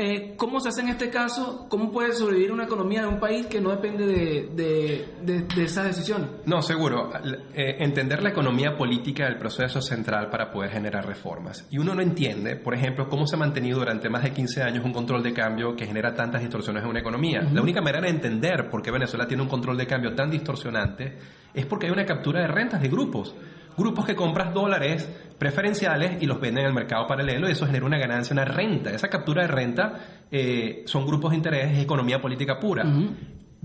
Eh, 0.01 0.35
¿Cómo 0.37 0.61
se 0.61 0.69
hace 0.69 0.79
en 0.79 0.87
este 0.87 1.09
caso? 1.09 1.65
¿Cómo 1.67 1.91
puede 1.91 2.13
sobrevivir 2.13 2.53
una 2.53 2.63
economía 2.63 3.01
de 3.01 3.07
un 3.07 3.19
país 3.19 3.47
que 3.47 3.59
no 3.59 3.69
depende 3.71 4.05
de, 4.05 5.05
de, 5.21 5.61
esas 5.61 5.87
decisiones? 5.87 6.29
No, 6.45 6.61
seguro. 6.61 7.09
Eh, 7.53 7.75
entender 7.79 8.23
la 8.23 8.29
economía 8.29 8.77
política 8.77 9.25
del 9.25 9.37
proceso 9.37 9.81
central 9.81 10.29
para 10.29 10.51
poder 10.51 10.71
generar 10.71 11.05
reformas. 11.05 11.67
Y 11.69 11.79
uno 11.79 11.93
no 11.93 12.01
entiende, 12.01 12.55
por 12.55 12.75
ejemplo, 12.75 13.09
cómo 13.09 13.27
se 13.27 13.35
ha 13.35 13.39
mantenido 13.39 13.79
durante 13.79 14.09
más 14.09 14.23
de 14.23 14.31
15 14.31 14.63
años 14.63 14.85
un 14.85 14.93
control 14.93 15.21
de 15.21 15.33
cambio 15.33 15.75
que 15.75 15.85
genera 15.85 16.15
tantas 16.15 16.39
distorsiones 16.39 16.81
en 16.81 16.89
una 16.91 17.01
economía. 17.01 17.41
La 17.41 17.61
única 17.61 17.81
manera 17.81 17.99
de 17.99 18.11
entender 18.11 18.69
por 18.69 18.81
qué 18.81 18.91
Venezuela 18.91 19.27
tiene 19.27 19.43
un 19.43 19.49
control 19.49 19.75
de 19.75 19.85
cambio 19.85 20.15
tan 20.15 20.31
distorsionante 20.31 21.17
es 21.53 21.65
porque 21.65 21.87
hay 21.87 21.91
una 21.91 22.05
captura 22.05 22.39
de 22.39 22.47
rentas 22.47 22.81
de 22.81 22.87
grupos 22.87 23.35
grupos 23.79 24.05
que 24.05 24.15
compras 24.15 24.53
dólares 24.53 25.09
preferenciales 25.37 26.21
y 26.21 26.25
los 26.25 26.39
venden 26.39 26.65
en 26.65 26.67
el 26.67 26.73
mercado 26.73 27.07
paralelo 27.07 27.47
y 27.47 27.53
eso 27.53 27.65
genera 27.65 27.85
una 27.85 27.97
ganancia, 27.97 28.33
una 28.33 28.45
renta. 28.45 28.91
Esa 28.91 29.07
captura 29.07 29.43
de 29.43 29.47
renta 29.47 29.93
eh, 30.29 30.83
son 30.85 31.05
grupos 31.05 31.31
de 31.31 31.37
interés, 31.37 31.71
es 31.71 31.83
economía 31.83 32.21
política 32.21 32.59
pura. 32.59 32.85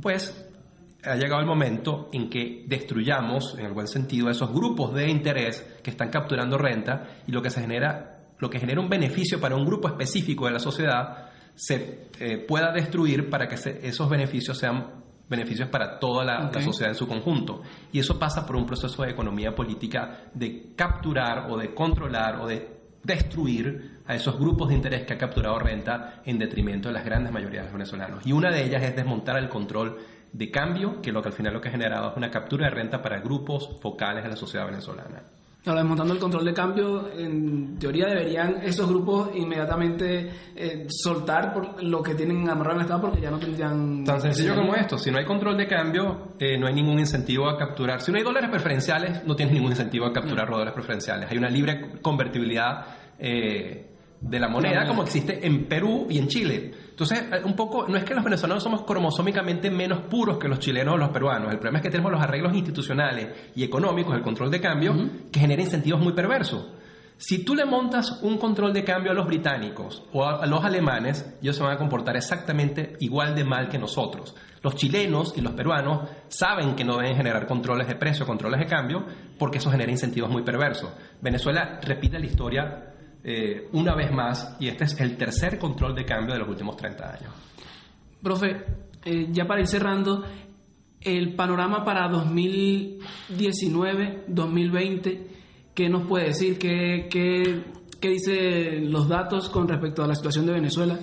Pues 0.00 0.48
ha 1.04 1.16
llegado 1.16 1.40
el 1.40 1.46
momento 1.46 2.08
en 2.12 2.30
que 2.30 2.64
destruyamos, 2.66 3.56
en 3.58 3.66
el 3.66 3.72
buen 3.72 3.88
sentido, 3.88 4.30
esos 4.30 4.52
grupos 4.52 4.94
de 4.94 5.10
interés 5.10 5.78
que 5.82 5.90
están 5.90 6.08
capturando 6.08 6.56
renta 6.56 7.08
y 7.26 7.32
lo 7.32 7.42
que 7.42 7.50
se 7.50 7.60
genera, 7.60 8.20
lo 8.38 8.48
que 8.48 8.58
genera 8.58 8.80
un 8.80 8.88
beneficio 8.88 9.40
para 9.40 9.56
un 9.56 9.66
grupo 9.66 9.88
específico 9.88 10.46
de 10.46 10.52
la 10.52 10.58
sociedad 10.58 11.30
se 11.54 12.08
eh, 12.18 12.38
pueda 12.38 12.72
destruir 12.72 13.30
para 13.30 13.46
que 13.46 13.56
esos 13.82 14.08
beneficios 14.08 14.58
sean 14.58 15.03
beneficios 15.28 15.68
para 15.68 15.98
toda 15.98 16.24
la, 16.24 16.52
sociedad 16.62 16.92
en 16.92 16.96
su 16.96 17.06
conjunto. 17.06 17.62
Y 17.92 17.98
eso 17.98 18.18
pasa 18.18 18.46
por 18.46 18.56
un 18.56 18.66
proceso 18.66 19.02
de 19.02 19.10
economía 19.10 19.54
política 19.54 20.28
de 20.34 20.74
capturar 20.76 21.50
o 21.50 21.56
de 21.56 21.74
controlar 21.74 22.40
o 22.40 22.46
de 22.46 22.74
destruir 23.02 24.00
a 24.06 24.14
esos 24.14 24.38
grupos 24.38 24.68
de 24.68 24.74
interés 24.74 25.06
que 25.06 25.14
ha 25.14 25.18
capturado 25.18 25.58
renta 25.58 26.22
en 26.24 26.38
detrimento 26.38 26.88
de 26.88 26.94
las 26.94 27.04
grandes 27.04 27.32
mayorías 27.32 27.64
de 27.64 27.70
los 27.70 27.72
venezolanos. 27.72 28.26
Y 28.26 28.32
una 28.32 28.50
de 28.50 28.64
ellas 28.64 28.82
es 28.82 28.96
desmontar 28.96 29.36
el 29.36 29.48
control 29.48 29.98
de 30.32 30.50
cambio, 30.50 31.00
que 31.00 31.12
lo 31.12 31.22
que 31.22 31.28
al 31.28 31.34
final 31.34 31.52
lo 31.52 31.60
que 31.60 31.68
ha 31.68 31.72
generado 31.72 32.10
es 32.10 32.16
una 32.16 32.30
captura 32.30 32.66
de 32.66 32.74
renta 32.74 33.00
para 33.00 33.20
grupos 33.20 33.78
focales 33.80 34.24
de 34.24 34.30
la 34.30 34.36
sociedad 34.36 34.66
venezolana. 34.66 35.22
Ahora, 35.66 35.80
desmontando 35.80 36.12
el 36.12 36.20
control 36.20 36.44
de 36.44 36.52
cambio, 36.52 37.10
en 37.16 37.78
teoría 37.78 38.06
deberían 38.08 38.56
esos 38.62 38.86
grupos 38.86 39.30
inmediatamente 39.34 40.30
eh, 40.54 40.86
soltar 40.90 41.54
por 41.54 41.82
lo 41.82 42.02
que 42.02 42.14
tienen 42.14 42.50
amarrado 42.50 42.72
en 42.72 42.80
el 42.80 42.82
Estado 42.82 43.00
porque 43.00 43.20
ya 43.22 43.30
no 43.30 43.38
tendrían... 43.38 44.04
Tan 44.04 44.20
sencillo 44.20 44.54
como 44.56 44.74
esto, 44.74 44.98
si 44.98 45.10
no 45.10 45.16
hay 45.16 45.24
control 45.24 45.56
de 45.56 45.66
cambio, 45.66 46.34
eh, 46.38 46.58
no 46.58 46.66
hay 46.66 46.74
ningún 46.74 46.98
incentivo 46.98 47.48
a 47.48 47.56
capturar. 47.56 48.02
Si 48.02 48.12
no 48.12 48.18
hay 48.18 48.24
dólares 48.24 48.50
preferenciales, 48.50 49.24
no 49.24 49.34
tienes 49.34 49.54
ningún 49.54 49.70
incentivo 49.70 50.04
a 50.04 50.12
capturar 50.12 50.48
los 50.50 50.58
dólares 50.58 50.74
preferenciales. 50.74 51.30
Hay 51.30 51.38
una 51.38 51.48
libre 51.48 51.92
convertibilidad 52.02 52.84
eh, 53.18 53.93
de 54.28 54.40
la 54.40 54.48
moneda 54.48 54.86
como 54.86 55.02
existe 55.02 55.46
en 55.46 55.66
Perú 55.66 56.06
y 56.08 56.18
en 56.18 56.28
Chile. 56.28 56.72
Entonces, 56.90 57.24
eh, 57.30 57.42
un 57.44 57.54
poco, 57.54 57.86
no 57.86 57.96
es 57.96 58.04
que 58.04 58.14
los 58.14 58.24
venezolanos 58.24 58.62
somos 58.62 58.82
cromosómicamente 58.82 59.70
menos 59.70 60.00
puros 60.02 60.38
que 60.38 60.48
los 60.48 60.58
chilenos 60.58 60.94
o 60.94 60.96
los 60.96 61.10
peruanos. 61.10 61.52
El 61.52 61.58
problema 61.58 61.78
es 61.78 61.82
que 61.82 61.90
tenemos 61.90 62.10
los 62.10 62.22
arreglos 62.22 62.54
institucionales 62.54 63.28
y 63.54 63.64
económicos, 63.64 64.14
el 64.14 64.22
control 64.22 64.50
de 64.50 64.60
cambio, 64.60 64.94
que 65.30 65.40
genera 65.40 65.62
incentivos 65.62 66.00
muy 66.00 66.14
perversos. 66.14 66.66
Si 67.16 67.44
tú 67.44 67.54
le 67.54 67.64
montas 67.64 68.20
un 68.22 68.38
control 68.38 68.72
de 68.72 68.82
cambio 68.82 69.12
a 69.12 69.14
los 69.14 69.26
británicos 69.26 70.02
o 70.12 70.24
a, 70.24 70.44
los 70.46 70.64
alemanes, 70.64 71.36
ellos 71.40 71.56
se 71.56 71.62
van 71.62 71.72
a 71.72 71.78
comportar 71.78 72.16
exactamente 72.16 72.96
igual 73.00 73.36
de 73.36 73.44
mal 73.44 73.68
que 73.68 73.78
nosotros. 73.78 74.34
Los 74.62 74.74
chilenos 74.74 75.32
y 75.36 75.40
los 75.40 75.52
peruanos 75.52 76.08
saben 76.28 76.74
que 76.74 76.84
no 76.84 76.96
deben 76.96 77.16
generar 77.16 77.46
controles 77.46 77.86
de 77.86 77.94
precio, 77.94 78.26
controles 78.26 78.58
de 78.58 78.66
cambio, 78.66 79.04
porque 79.38 79.58
eso 79.58 79.70
genera 79.70 79.92
incentivos 79.92 80.30
muy 80.30 80.42
perversos. 80.42 80.90
Venezuela 81.20 81.78
repite 81.82 82.18
la 82.18 82.26
historia 82.26 82.94
eh, 83.24 83.68
una 83.72 83.94
vez 83.94 84.12
más 84.12 84.54
y 84.60 84.68
este 84.68 84.84
es 84.84 85.00
el 85.00 85.16
tercer 85.16 85.58
control 85.58 85.94
de 85.94 86.04
cambio 86.04 86.34
de 86.34 86.40
los 86.40 86.48
últimos 86.48 86.76
30 86.76 87.10
años. 87.10 87.32
Profe, 88.22 88.62
eh, 89.04 89.28
ya 89.30 89.46
para 89.46 89.60
ir 89.60 89.66
cerrando, 89.66 90.22
el 91.00 91.34
panorama 91.34 91.82
para 91.84 92.06
2019, 92.08 94.24
2020, 94.28 95.26
¿qué 95.74 95.88
nos 95.88 96.06
puede 96.06 96.26
decir? 96.26 96.56
¿Qué, 96.58 97.08
qué, 97.10 97.64
qué 98.00 98.08
dicen 98.08 98.92
los 98.92 99.08
datos 99.08 99.48
con 99.48 99.66
respecto 99.66 100.04
a 100.04 100.06
la 100.06 100.14
situación 100.14 100.46
de 100.46 100.52
Venezuela? 100.52 100.96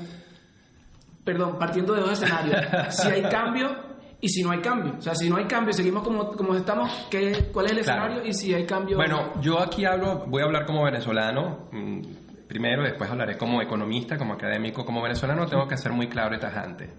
perdón, 1.23 1.57
partiendo 1.59 1.93
de 1.93 2.01
dos 2.01 2.13
escenarios. 2.13 2.95
si 2.95 3.07
hay 3.07 3.21
cambio 3.23 3.90
y 4.21 4.29
si 4.29 4.43
no 4.43 4.51
hay 4.51 4.59
cambio. 4.59 4.95
O 4.97 5.01
sea, 5.01 5.15
si 5.15 5.29
no 5.29 5.35
hay 5.37 5.45
cambio, 5.45 5.73
seguimos 5.73 6.03
como, 6.03 6.27
como 6.31 6.55
estamos, 6.55 6.89
¿qué, 7.09 7.49
¿cuál 7.51 7.65
es 7.65 7.71
el 7.73 7.79
escenario? 7.79 8.25
Y 8.25 8.33
si 8.33 8.53
hay 8.53 8.65
cambio... 8.65 8.95
Bueno, 8.97 9.41
yo 9.41 9.59
aquí 9.59 9.83
hablo, 9.83 10.25
voy 10.27 10.41
a 10.41 10.45
hablar 10.45 10.65
como 10.65 10.83
venezolano. 10.83 11.67
mm, 11.71 12.01
Primero, 12.47 12.83
después 12.83 13.09
hablaré 13.09 13.37
como 13.37 13.61
economista, 13.61 14.17
como 14.17 14.33
académico, 14.33 14.85
como 14.85 15.01
venezolano, 15.01 15.47
tengo 15.47 15.67
que 15.67 15.77
ser 15.77 15.93
muy 15.93 16.07
claro 16.07 16.35
y 16.35 16.39
tajante. 16.39 16.89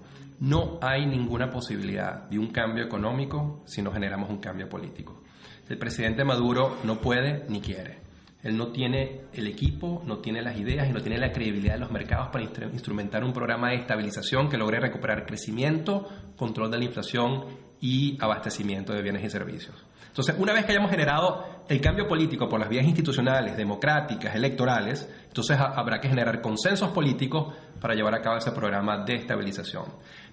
No 0.41 0.79
hay 0.81 1.05
ninguna 1.07 1.51
posibilidad 1.51 2.29
de 2.29 2.39
un 2.39 2.49
cambio 2.49 2.83
económico 2.85 3.63
si 3.67 3.83
no 3.83 3.93
generamos 3.93 4.31
un 4.31 4.39
cambio 4.39 4.69
político. 4.69 5.23
El 5.69 5.77
presidente 5.79 6.25
Maduro 6.25 6.79
no 6.85 7.01
puede 7.01 7.45
ni 7.49 7.61
quiere. 7.61 8.01
Él 8.43 8.57
no 8.57 8.69
tiene 8.73 9.21
el 9.35 9.47
equipo, 9.47 10.03
no 10.05 10.19
tiene 10.19 10.43
las 10.43 10.57
ideas 10.59 10.89
y 10.89 10.93
no 10.93 11.01
tiene 11.01 11.19
la 11.19 11.31
credibilidad 11.31 11.75
de 11.75 11.81
los 11.81 11.93
mercados 11.93 12.29
para 12.33 12.45
instru- 12.45 12.73
instrumentar 12.73 13.23
un 13.23 13.33
programa 13.33 13.69
de 13.69 13.77
estabilización 13.77 14.49
que 14.49 14.57
logre 14.59 14.81
recuperar 14.81 15.27
crecimiento, 15.27 16.09
control 16.37 16.71
de 16.71 16.79
la 16.79 16.85
inflación 16.85 17.45
y 17.81 18.17
abastecimiento 18.21 18.93
de 18.93 19.03
bienes 19.03 19.25
y 19.25 19.31
servicios. 19.31 19.75
Entonces, 20.09 20.35
una 20.39 20.53
vez 20.53 20.67
que 20.67 20.73
hayamos 20.73 20.91
generado 20.91 21.63
el 21.69 21.81
cambio 21.81 22.07
político 22.07 22.47
por 22.49 22.61
las 22.61 22.69
vías 22.69 22.85
institucionales, 22.85 23.57
democráticas, 23.57 24.35
electorales, 24.35 25.09
entonces 25.27 25.59
ha- 25.59 25.73
habrá 25.75 26.01
que 26.01 26.09
generar 26.09 26.43
consensos 26.43 26.91
políticos 26.91 27.55
para 27.81 27.95
llevar 27.95 28.15
a 28.15 28.21
cabo 28.21 28.37
ese 28.37 28.53
programa 28.53 28.99
de 29.05 29.15
estabilización. 29.15 29.85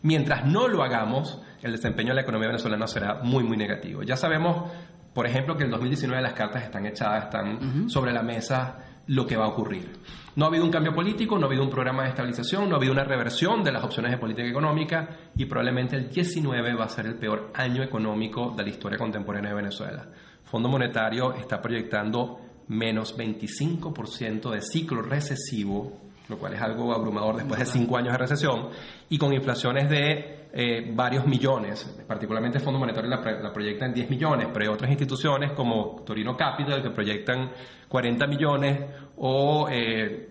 Mientras 0.01 0.45
no 0.45 0.67
lo 0.67 0.83
hagamos, 0.83 1.41
el 1.61 1.71
desempeño 1.71 2.09
de 2.09 2.15
la 2.15 2.21
economía 2.21 2.47
venezolana 2.49 2.87
será 2.87 3.21
muy, 3.23 3.43
muy 3.45 3.55
negativo. 3.55 4.03
Ya 4.03 4.17
sabemos, 4.17 4.69
por 5.13 5.25
ejemplo, 5.25 5.55
que 5.55 5.63
en 5.63 5.67
el 5.67 5.71
2019 5.71 6.21
las 6.21 6.33
cartas 6.33 6.63
están 6.63 6.85
echadas, 6.85 7.23
están 7.25 7.89
sobre 7.89 8.11
la 8.11 8.21
mesa 8.21 8.79
lo 9.09 9.25
que 9.25 9.35
va 9.35 9.45
a 9.45 9.49
ocurrir. 9.49 9.89
No 10.35 10.45
ha 10.45 10.47
habido 10.49 10.63
un 10.63 10.71
cambio 10.71 10.93
político, 10.93 11.37
no 11.37 11.45
ha 11.45 11.49
habido 11.49 11.63
un 11.63 11.69
programa 11.69 12.03
de 12.03 12.09
estabilización, 12.09 12.69
no 12.69 12.75
ha 12.75 12.77
habido 12.77 12.93
una 12.93 13.03
reversión 13.03 13.63
de 13.63 13.71
las 13.71 13.83
opciones 13.83 14.11
de 14.11 14.19
política 14.19 14.47
económica 14.47 15.09
y 15.35 15.45
probablemente 15.45 15.95
el 15.95 16.09
19 16.09 16.75
va 16.75 16.85
a 16.85 16.89
ser 16.89 17.07
el 17.07 17.15
peor 17.15 17.51
año 17.55 17.81
económico 17.81 18.53
de 18.55 18.63
la 18.63 18.69
historia 18.69 18.99
contemporánea 18.99 19.49
de 19.49 19.55
Venezuela. 19.55 20.07
Fondo 20.43 20.69
Monetario 20.69 21.33
está 21.33 21.59
proyectando 21.59 22.39
menos 22.67 23.17
25% 23.17 24.51
de 24.51 24.61
ciclo 24.61 25.01
recesivo, 25.01 25.91
lo 26.27 26.37
cual 26.37 26.53
es 26.53 26.61
algo 26.61 26.93
abrumador 26.93 27.37
después 27.37 27.59
de 27.59 27.65
cinco 27.65 27.97
años 27.97 28.11
de 28.11 28.19
recesión, 28.19 28.69
y 29.09 29.17
con 29.17 29.33
inflaciones 29.33 29.89
de 29.89 30.38
eh, 30.51 30.91
varios 30.95 31.27
millones, 31.27 31.85
particularmente 32.07 32.57
el 32.57 32.63
Fondo 32.63 32.79
Monetario 32.79 33.09
la, 33.09 33.17
la 33.17 33.53
proyecta 33.53 33.85
en 33.85 33.93
10 33.93 34.09
millones, 34.09 34.47
pero 34.51 34.65
hay 34.65 34.73
otras 34.73 34.89
instituciones 34.89 35.51
como 35.51 36.01
Torino 36.03 36.35
Capital 36.35 36.81
que 36.81 36.89
proyectan 36.89 37.51
40 37.87 38.27
millones 38.27 38.79
o 39.17 39.67
eh, 39.69 40.29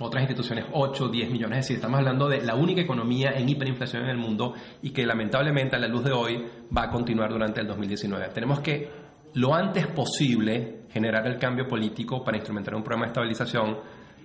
otras 0.00 0.22
instituciones 0.22 0.64
8, 0.72 1.08
10 1.08 1.30
millones. 1.30 1.58
Es 1.58 1.64
decir, 1.66 1.76
estamos 1.76 1.98
hablando 1.98 2.28
de 2.28 2.42
la 2.42 2.54
única 2.54 2.80
economía 2.80 3.30
en 3.30 3.48
hiperinflación 3.48 4.04
en 4.04 4.10
el 4.10 4.16
mundo 4.16 4.54
y 4.82 4.90
que 4.90 5.06
lamentablemente 5.06 5.76
a 5.76 5.78
la 5.78 5.88
luz 5.88 6.04
de 6.04 6.12
hoy 6.12 6.44
va 6.76 6.84
a 6.84 6.90
continuar 6.90 7.30
durante 7.30 7.60
el 7.60 7.66
2019. 7.68 8.28
Tenemos 8.34 8.60
que 8.60 8.88
lo 9.34 9.54
antes 9.54 9.86
posible 9.86 10.80
generar 10.90 11.26
el 11.26 11.38
cambio 11.38 11.68
político 11.68 12.24
para 12.24 12.36
instrumentar 12.36 12.74
un 12.74 12.82
programa 12.82 13.06
de 13.06 13.10
estabilización 13.10 13.78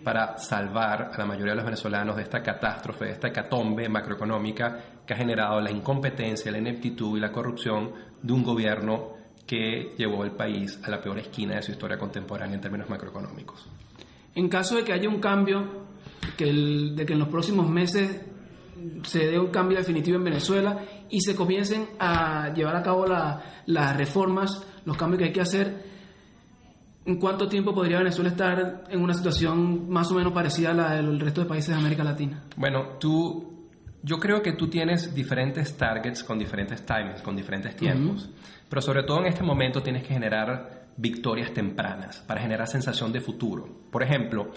para 0.05 0.37
salvar 0.37 1.11
a 1.13 1.17
la 1.17 1.25
mayoría 1.25 1.51
de 1.51 1.55
los 1.57 1.65
venezolanos 1.65 2.15
de 2.15 2.21
esta 2.21 2.41
catástrofe, 2.41 3.05
de 3.05 3.11
esta 3.13 3.27
hecatombe 3.29 3.89
macroeconómica 3.89 4.77
que 5.05 5.13
ha 5.13 5.17
generado 5.17 5.59
la 5.59 5.71
incompetencia, 5.71 6.51
la 6.51 6.59
ineptitud 6.59 7.17
y 7.17 7.19
la 7.19 7.31
corrupción 7.31 7.91
de 8.21 8.31
un 8.31 8.43
gobierno 8.43 9.13
que 9.47 9.93
llevó 9.97 10.23
el 10.23 10.31
país 10.31 10.79
a 10.83 10.89
la 10.91 11.01
peor 11.01 11.19
esquina 11.19 11.55
de 11.55 11.63
su 11.63 11.71
historia 11.71 11.97
contemporánea 11.97 12.55
en 12.55 12.61
términos 12.61 12.89
macroeconómicos. 12.89 13.67
En 14.35 14.47
caso 14.47 14.75
de 14.77 14.83
que 14.83 14.93
haya 14.93 15.09
un 15.09 15.19
cambio, 15.19 15.85
de 16.37 17.05
que 17.05 17.13
en 17.13 17.19
los 17.19 17.27
próximos 17.29 17.67
meses 17.69 18.21
se 19.03 19.27
dé 19.27 19.39
un 19.39 19.47
cambio 19.47 19.77
definitivo 19.77 20.17
en 20.17 20.23
Venezuela 20.25 20.79
y 21.09 21.21
se 21.21 21.35
comiencen 21.35 21.87
a 21.99 22.53
llevar 22.53 22.75
a 22.75 22.83
cabo 22.83 23.05
la- 23.07 23.41
las 23.65 23.97
reformas, 23.97 24.63
los 24.85 24.97
cambios 24.97 25.19
que 25.19 25.25
hay 25.25 25.33
que 25.33 25.41
hacer, 25.41 25.94
¿en 27.05 27.17
cuánto 27.17 27.47
tiempo 27.47 27.73
podría 27.73 27.99
Venezuela 27.99 28.29
estar 28.29 28.83
en 28.89 29.01
una 29.01 29.13
situación 29.13 29.89
más 29.89 30.11
o 30.11 30.15
menos 30.15 30.33
parecida 30.33 30.71
a 30.71 30.73
la 30.73 30.93
del 30.95 31.19
resto 31.19 31.41
de 31.41 31.47
países 31.47 31.69
de 31.69 31.75
América 31.75 32.03
Latina? 32.03 32.43
Bueno, 32.57 32.97
tú, 32.99 33.69
yo 34.01 34.17
creo 34.17 34.41
que 34.41 34.53
tú 34.53 34.67
tienes 34.67 35.13
diferentes 35.13 35.77
targets 35.77 36.23
con 36.23 36.39
diferentes 36.39 36.85
timings, 36.85 37.21
con 37.21 37.35
diferentes 37.35 37.75
tiempos, 37.75 38.29
pero 38.67 38.81
sobre 38.81 39.03
todo 39.03 39.19
en 39.19 39.27
este 39.27 39.43
momento 39.43 39.81
tienes 39.81 40.03
que 40.03 40.13
generar 40.13 40.85
victorias 40.97 41.53
tempranas 41.53 42.19
para 42.19 42.41
generar 42.41 42.67
sensación 42.67 43.11
de 43.11 43.21
futuro. 43.21 43.67
Por 43.91 44.01
ejemplo, 44.01 44.51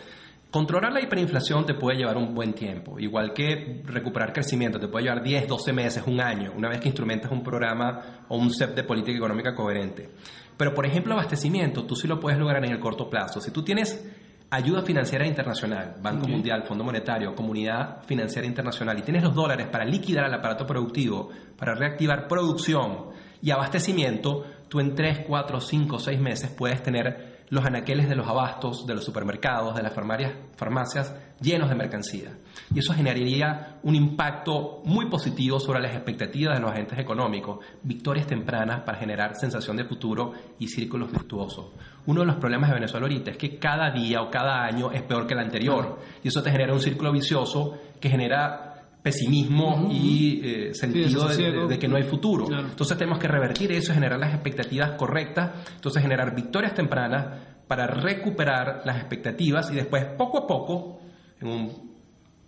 controlar 0.50 0.92
la 0.92 1.02
hiperinflación 1.02 1.66
te 1.66 1.74
puede 1.74 1.98
llevar 1.98 2.16
un 2.16 2.34
buen 2.34 2.54
tiempo, 2.54 2.98
igual 2.98 3.32
que 3.32 3.82
recuperar 3.84 4.32
crecimiento 4.32 4.80
te 4.80 4.88
puede 4.88 5.04
llevar 5.04 5.22
10, 5.22 5.48
12 5.48 5.72
meses, 5.72 6.02
un 6.06 6.20
año, 6.20 6.52
una 6.56 6.68
vez 6.68 6.80
que 6.80 6.88
instrumentas 6.88 7.30
un 7.30 7.42
programa 7.42 8.24
o 8.28 8.37
un 8.37 8.50
set 8.50 8.74
de 8.74 8.84
política 8.84 9.16
económica 9.16 9.54
coherente. 9.54 10.11
Pero, 10.56 10.74
por 10.74 10.87
ejemplo, 10.87 11.14
abastecimiento, 11.14 11.84
tú 11.84 11.94
sí 11.94 12.08
lo 12.08 12.18
puedes 12.18 12.38
lograr 12.38 12.64
en 12.64 12.72
el 12.72 12.80
corto 12.80 13.08
plazo. 13.08 13.40
Si 13.40 13.52
tú 13.52 13.62
tienes 13.62 14.04
ayuda 14.50 14.82
financiera 14.82 15.26
internacional, 15.26 15.96
Banco 16.02 16.26
Mundial, 16.26 16.64
Fondo 16.64 16.82
Monetario, 16.82 17.34
Comunidad 17.34 18.02
Financiera 18.04 18.46
Internacional, 18.46 18.98
y 18.98 19.02
tienes 19.02 19.22
los 19.22 19.34
dólares 19.34 19.68
para 19.70 19.84
liquidar 19.84 20.26
el 20.26 20.34
aparato 20.34 20.66
productivo, 20.66 21.30
para 21.56 21.74
reactivar 21.74 22.26
producción 22.26 23.11
y 23.42 23.50
abastecimiento, 23.50 24.46
tú 24.68 24.80
en 24.80 24.94
3, 24.94 25.20
4, 25.26 25.61
5, 25.61 25.98
6 25.98 26.20
meses 26.20 26.50
puedes 26.50 26.82
tener 26.82 27.27
los 27.50 27.64
anaqueles 27.64 28.08
de 28.08 28.14
los 28.14 28.26
abastos, 28.26 28.87
de 28.87 28.94
los 28.94 29.04
supermercados, 29.04 29.74
de 29.74 29.82
las 29.82 29.92
farmacias, 29.92 30.32
farmacias 30.56 31.14
llenos 31.40 31.68
de 31.68 31.74
mercancía. 31.74 32.38
Y 32.74 32.80
eso 32.80 32.92
generaría 32.92 33.78
un 33.82 33.94
impacto 33.94 34.82
muy 34.84 35.06
positivo 35.06 35.61
sobre 35.61 35.80
las 35.80 35.94
expectativas 35.94 36.56
de 36.56 36.61
los 36.61 36.70
agentes 36.70 36.98
económicos, 36.98 37.64
victorias 37.82 38.26
tempranas 38.26 38.82
para 38.82 38.98
generar 38.98 39.34
sensación 39.37 39.76
de 39.76 39.84
futuro 39.84 40.32
y 40.58 40.68
círculos 40.68 41.11
virtuosos. 41.11 41.66
Uno 42.06 42.20
de 42.20 42.26
los 42.26 42.37
problemas 42.37 42.70
de 42.70 42.74
Venezuela 42.74 43.06
ahorita 43.06 43.30
es 43.30 43.37
que 43.37 43.58
cada 43.58 43.90
día 43.90 44.22
o 44.22 44.30
cada 44.30 44.64
año 44.64 44.90
es 44.90 45.02
peor 45.02 45.26
que 45.26 45.34
el 45.34 45.40
anterior. 45.40 45.98
Y 46.22 46.28
eso 46.28 46.42
te 46.42 46.50
genera 46.50 46.72
un 46.72 46.80
círculo 46.80 47.12
vicioso 47.12 47.78
que 48.00 48.08
genera 48.08 48.67
pesimismo 49.02 49.88
y 49.90 50.40
eh, 50.42 50.74
sentido 50.74 51.04
de, 51.08 51.14
desasosiego. 51.14 51.62
de- 51.62 51.74
de 51.74 51.78
que 51.78 51.88
no 51.88 51.96
hay 51.96 52.02
futuro. 52.04 52.46
Claro. 52.46 52.68
Entonces 52.68 52.96
tenemos 52.98 53.18
que 53.18 53.28
revertir 53.28 53.72
eso, 53.72 53.94
generar 53.94 54.18
las 54.18 54.34
expectativas 54.34 54.92
correctas, 54.92 55.68
entonces 55.74 56.02
generar 56.02 56.34
victorias 56.34 56.74
tempranas 56.74 57.26
para 57.66 57.87
recuperar 57.87 58.82
las 58.84 58.96
expectativas 58.98 59.70
y 59.70 59.74
después 59.76 60.04
poco 60.16 60.38
a 60.38 60.46
poco, 60.46 61.00
en, 61.40 61.48
un- 61.48 61.88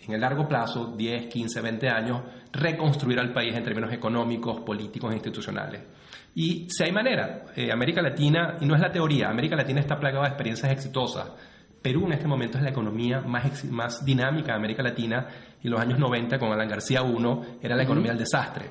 en 0.01 0.15
el 0.15 0.21
largo 0.21 0.49
plazo, 0.49 0.95
10, 0.97 1.27
15, 1.27 1.61
20 1.61 1.89
años, 1.89 2.23
reconstruir 2.53 3.19
al 3.21 3.33
país 3.33 3.55
en 3.55 3.63
términos 3.63 3.93
económicos, 3.93 4.61
políticos 4.63 5.11
e 5.13 5.15
institucionales. 5.15 5.83
Y 6.35 6.67
si 6.71 6.85
hay 6.85 6.93
manera, 6.93 7.47
eh, 7.57 7.71
América 7.73 8.01
Latina, 8.01 8.57
y 8.61 8.67
no 8.67 8.75
es 8.75 8.81
la 8.81 8.91
teoría, 8.91 9.29
América 9.29 9.57
Latina 9.57 9.81
está 9.81 9.99
plagada 9.99 10.23
de 10.25 10.29
experiencias 10.31 10.73
exitosas. 10.73 11.31
Perú 11.83 12.07
en 12.07 12.13
este 12.13 12.29
momento 12.29 12.59
es 12.59 12.65
la 12.65 12.71
economía 12.71 13.21
más, 13.23 13.65
más 13.65 14.05
dinámica 14.05 14.53
de 14.53 14.59
América 14.59 14.83
Latina 14.83 15.27
y 15.63 15.67
en 15.67 15.73
los 15.73 15.81
años 15.81 15.99
90 15.99 16.39
con 16.39 16.53
Alan 16.53 16.69
García 16.69 17.01
I 17.03 17.57
era 17.63 17.75
la 17.77 17.83
economía 17.83 18.11
del 18.13 18.19
desastre. 18.21 18.67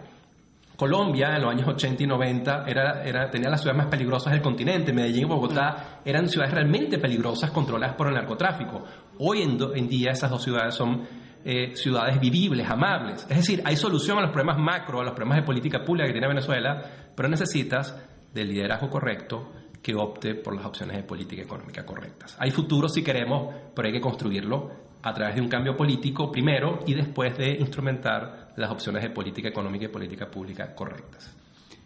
Colombia 0.76 1.36
en 1.36 1.42
los 1.42 1.52
años 1.52 1.68
80 1.68 2.04
y 2.04 2.08
90 2.08 2.64
era, 2.66 3.04
era, 3.04 3.30
tenía 3.30 3.50
las 3.50 3.60
ciudades 3.62 3.80
más 3.84 3.88
peligrosas 3.88 4.32
del 4.32 4.42
continente. 4.42 4.94
Medellín 4.94 5.24
y 5.24 5.26
Bogotá 5.26 6.00
eran 6.06 6.30
ciudades 6.30 6.54
realmente 6.54 6.98
peligrosas 7.00 7.52
controladas 7.52 7.96
por 7.98 8.08
el 8.08 8.14
narcotráfico. 8.14 8.86
Hoy 9.18 9.42
en, 9.42 9.58
do- 9.58 9.76
en 9.76 9.90
día 9.90 10.12
esas 10.12 10.30
dos 10.30 10.42
ciudades 10.42 10.76
son 10.76 11.06
eh, 11.44 11.76
ciudades 11.76 12.18
vivibles, 12.20 12.70
amables. 12.70 13.26
Es 13.30 13.38
decir, 13.38 13.62
hay 13.66 13.76
solución 13.76 14.20
a 14.20 14.22
los 14.22 14.32
problemas 14.32 14.58
macro, 14.58 15.02
a 15.02 15.04
los 15.04 15.12
problemas 15.14 15.40
de 15.40 15.44
política 15.46 15.84
pública 15.84 16.08
que 16.08 16.14
tiene 16.14 16.28
Venezuela, 16.30 16.82
pero 17.14 17.28
necesitas 17.28 17.98
del 18.34 18.48
liderazgo 18.48 18.90
correcto 18.90 19.52
que 19.82 19.96
opte 19.96 20.36
por 20.36 20.56
las 20.56 20.66
opciones 20.66 20.98
de 20.98 21.04
política 21.04 21.42
económica 21.42 21.86
correctas. 21.86 22.36
Hay 22.40 22.52
futuro 22.52 22.90
si 22.90 23.04
queremos, 23.04 23.54
pero 23.74 23.88
hay 23.88 23.94
que 23.94 24.02
construirlo 24.02 24.90
a 25.02 25.14
través 25.14 25.36
de 25.36 25.42
un 25.42 25.48
cambio 25.48 25.76
político 25.78 26.32
primero 26.32 26.80
y 26.86 26.94
después 26.94 27.38
de 27.38 27.52
instrumentar 27.52 28.54
las 28.58 28.70
opciones 28.70 29.04
de 29.04 29.10
política 29.10 29.48
económica 29.48 29.86
y 29.86 29.88
política 29.88 30.30
pública 30.30 30.76
correctas. 30.76 31.34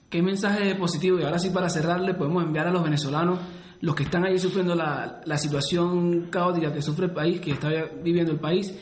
¿Qué 0.09 0.21
mensaje 0.21 0.75
positivo? 0.75 1.19
Y 1.19 1.23
ahora 1.23 1.39
sí, 1.39 1.49
para 1.49 1.69
cerrar, 1.69 2.01
le 2.01 2.13
podemos 2.13 2.43
enviar 2.43 2.67
a 2.67 2.71
los 2.71 2.83
venezolanos, 2.83 3.39
los 3.81 3.95
que 3.95 4.03
están 4.03 4.25
ahí 4.25 4.39
sufriendo 4.39 4.75
la, 4.75 5.21
la 5.25 5.37
situación 5.37 6.27
caótica 6.29 6.71
que 6.71 6.81
sufre 6.81 7.05
el 7.05 7.11
país, 7.11 7.41
que 7.41 7.51
está 7.51 7.69
viviendo 8.01 8.31
el 8.31 8.39
país, 8.39 8.73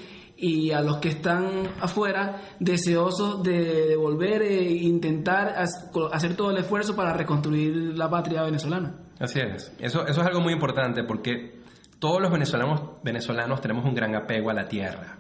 y 0.42 0.72
a 0.72 0.82
los 0.82 0.98
que 0.98 1.10
están 1.10 1.70
afuera, 1.80 2.42
deseosos 2.60 3.44
de, 3.44 3.88
de 3.90 3.96
volver 3.96 4.42
e 4.42 4.72
intentar 4.72 5.54
hacer 5.56 6.36
todo 6.36 6.50
el 6.50 6.58
esfuerzo 6.58 6.96
para 6.96 7.14
reconstruir 7.14 7.96
la 7.96 8.10
patria 8.10 8.42
venezolana. 8.42 8.96
Así 9.20 9.40
es. 9.40 9.72
Eso, 9.80 10.06
eso 10.08 10.22
es 10.22 10.28
algo 10.28 10.42
muy 10.42 10.52
importante 10.52 11.04
porque 11.04 11.62
todos 12.00 12.20
los 12.20 12.32
venezolanos, 12.32 12.82
venezolanos 13.04 13.62
tenemos 13.62 13.86
un 13.86 13.94
gran 13.94 14.16
apego 14.16 14.50
a 14.50 14.54
la 14.56 14.68
tierra. 14.68 15.20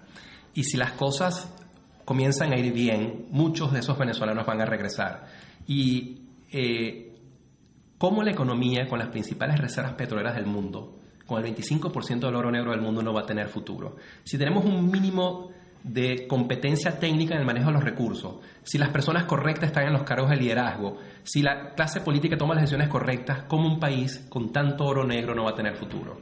Y 0.55 0.63
si 0.63 0.75
las 0.75 0.93
cosas 0.93 1.53
comienzan 2.03 2.51
a 2.51 2.57
ir 2.57 2.73
bien, 2.73 3.27
muchos 3.29 3.71
de 3.71 3.79
esos 3.79 3.99
venezolanos 3.99 4.47
van 4.47 4.60
a 4.60 4.65
regresar. 4.65 5.27
Y 5.67 6.23
eh, 6.51 7.15
cómo 7.99 8.23
la 8.23 8.31
economía 8.31 8.88
con 8.88 8.97
las 8.97 9.10
principales 9.10 9.60
reservas 9.60 9.93
petroleras 9.93 10.34
del 10.34 10.47
mundo, 10.47 10.97
con 11.32 11.46
el 11.46 11.56
25% 11.56 12.20
del 12.20 12.36
oro 12.36 12.52
negro 12.52 12.72
del 12.72 12.82
mundo, 12.82 13.02
no 13.02 13.13
va 13.13 13.22
a 13.22 13.26
tener 13.26 13.48
futuro. 13.48 13.96
Si 14.24 14.38
tenemos 14.38 14.65
un 14.65 14.91
mínimo 14.91 15.52
de 15.84 16.28
competencia 16.28 17.00
técnica 17.00 17.34
en 17.34 17.41
el 17.41 17.46
manejo 17.46 17.67
de 17.67 17.74
los 17.74 17.84
recursos, 17.84 18.36
si 18.63 18.78
las 18.78 18.89
personas 18.89 19.24
correctas 19.24 19.70
están 19.70 19.88
en 19.88 19.94
los 19.94 20.04
cargos 20.04 20.30
de 20.30 20.36
liderazgo, 20.36 20.98
si 21.24 21.41
la 21.41 21.74
clase 21.74 22.02
política 22.02 22.38
toma 22.38 22.54
las 22.54 22.63
decisiones 22.63 22.89
correctas, 22.89 23.44
¿cómo 23.48 23.67
un 23.67 23.80
país 23.80 24.26
con 24.30 24.52
tanto 24.52 24.86
oro 24.86 25.06
negro 25.06 25.34
no 25.34 25.46
va 25.46 25.52
a 25.52 25.56
tener 25.56 25.76
futuro? 25.76 26.20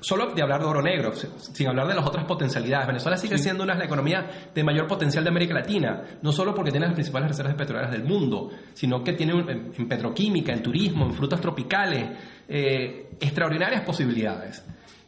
Solo 0.00 0.34
de 0.34 0.42
hablar 0.42 0.60
de 0.60 0.66
oro 0.66 0.82
negro, 0.82 1.12
sin 1.14 1.68
hablar 1.68 1.86
de 1.88 1.94
las 1.94 2.06
otras 2.06 2.24
potencialidades. 2.24 2.86
Venezuela 2.86 3.16
sigue 3.16 3.38
siendo 3.38 3.64
una 3.64 3.72
de 3.72 3.80
las 3.80 3.86
economías 3.86 4.24
de 4.54 4.64
mayor 4.64 4.86
potencial 4.86 5.24
de 5.24 5.30
América 5.30 5.54
Latina, 5.54 6.02
no 6.20 6.32
solo 6.32 6.54
porque 6.54 6.70
tiene 6.70 6.86
las 6.86 6.94
principales 6.94 7.28
reservas 7.28 7.54
petroleras 7.54 7.90
del 7.90 8.04
mundo, 8.04 8.50
sino 8.74 9.02
que 9.02 9.14
tiene 9.14 9.32
en 9.32 9.88
petroquímica, 9.88 10.52
en 10.52 10.62
turismo, 10.62 11.06
en 11.06 11.12
frutas 11.12 11.40
tropicales, 11.40 12.10
eh, 12.48 13.10
extraordinarias 13.20 13.82
posibilidades. 13.82 14.64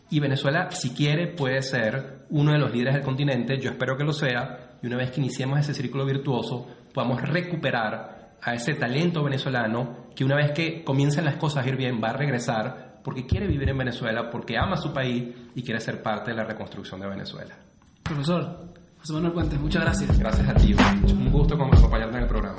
Y 0.08 0.20
Venezuela, 0.20 0.70
si 0.70 0.90
quiere, 0.90 1.26
puede 1.28 1.62
ser 1.62 2.26
uno 2.30 2.52
de 2.52 2.58
los 2.58 2.72
líderes 2.72 2.94
del 2.94 3.02
continente, 3.02 3.58
yo 3.58 3.70
espero 3.70 3.96
que 3.96 4.04
lo 4.04 4.12
sea, 4.12 4.76
y 4.82 4.86
una 4.86 4.96
vez 4.96 5.10
que 5.10 5.20
iniciemos 5.20 5.58
ese 5.58 5.74
círculo 5.74 6.06
virtuoso, 6.06 6.68
podamos 6.94 7.20
recuperar 7.22 8.36
a 8.40 8.54
ese 8.54 8.74
talento 8.74 9.24
venezolano 9.24 10.06
que 10.14 10.24
una 10.24 10.36
vez 10.36 10.52
que 10.52 10.84
comiencen 10.84 11.24
las 11.24 11.36
cosas 11.36 11.64
a 11.64 11.68
ir 11.68 11.76
bien 11.76 12.00
va 12.02 12.10
a 12.10 12.12
regresar 12.12 12.85
porque 13.06 13.24
quiere 13.24 13.46
vivir 13.46 13.68
en 13.68 13.78
Venezuela, 13.78 14.28
porque 14.28 14.58
ama 14.58 14.76
su 14.76 14.92
país 14.92 15.32
y 15.54 15.62
quiere 15.62 15.78
ser 15.78 16.02
parte 16.02 16.32
de 16.32 16.38
la 16.38 16.42
reconstrucción 16.42 17.00
de 17.00 17.06
Venezuela. 17.06 17.54
Profesor 18.02 18.74
José 18.98 19.12
Manuel 19.12 19.32
Puentes, 19.32 19.60
muchas 19.60 19.84
gracias. 19.84 20.18
Gracias 20.18 20.48
a 20.48 20.54
ti, 20.54 20.74
un 20.74 21.30
gusto 21.30 21.54
acompañarte 21.54 22.16
en 22.16 22.22
el 22.24 22.28
programa. 22.28 22.58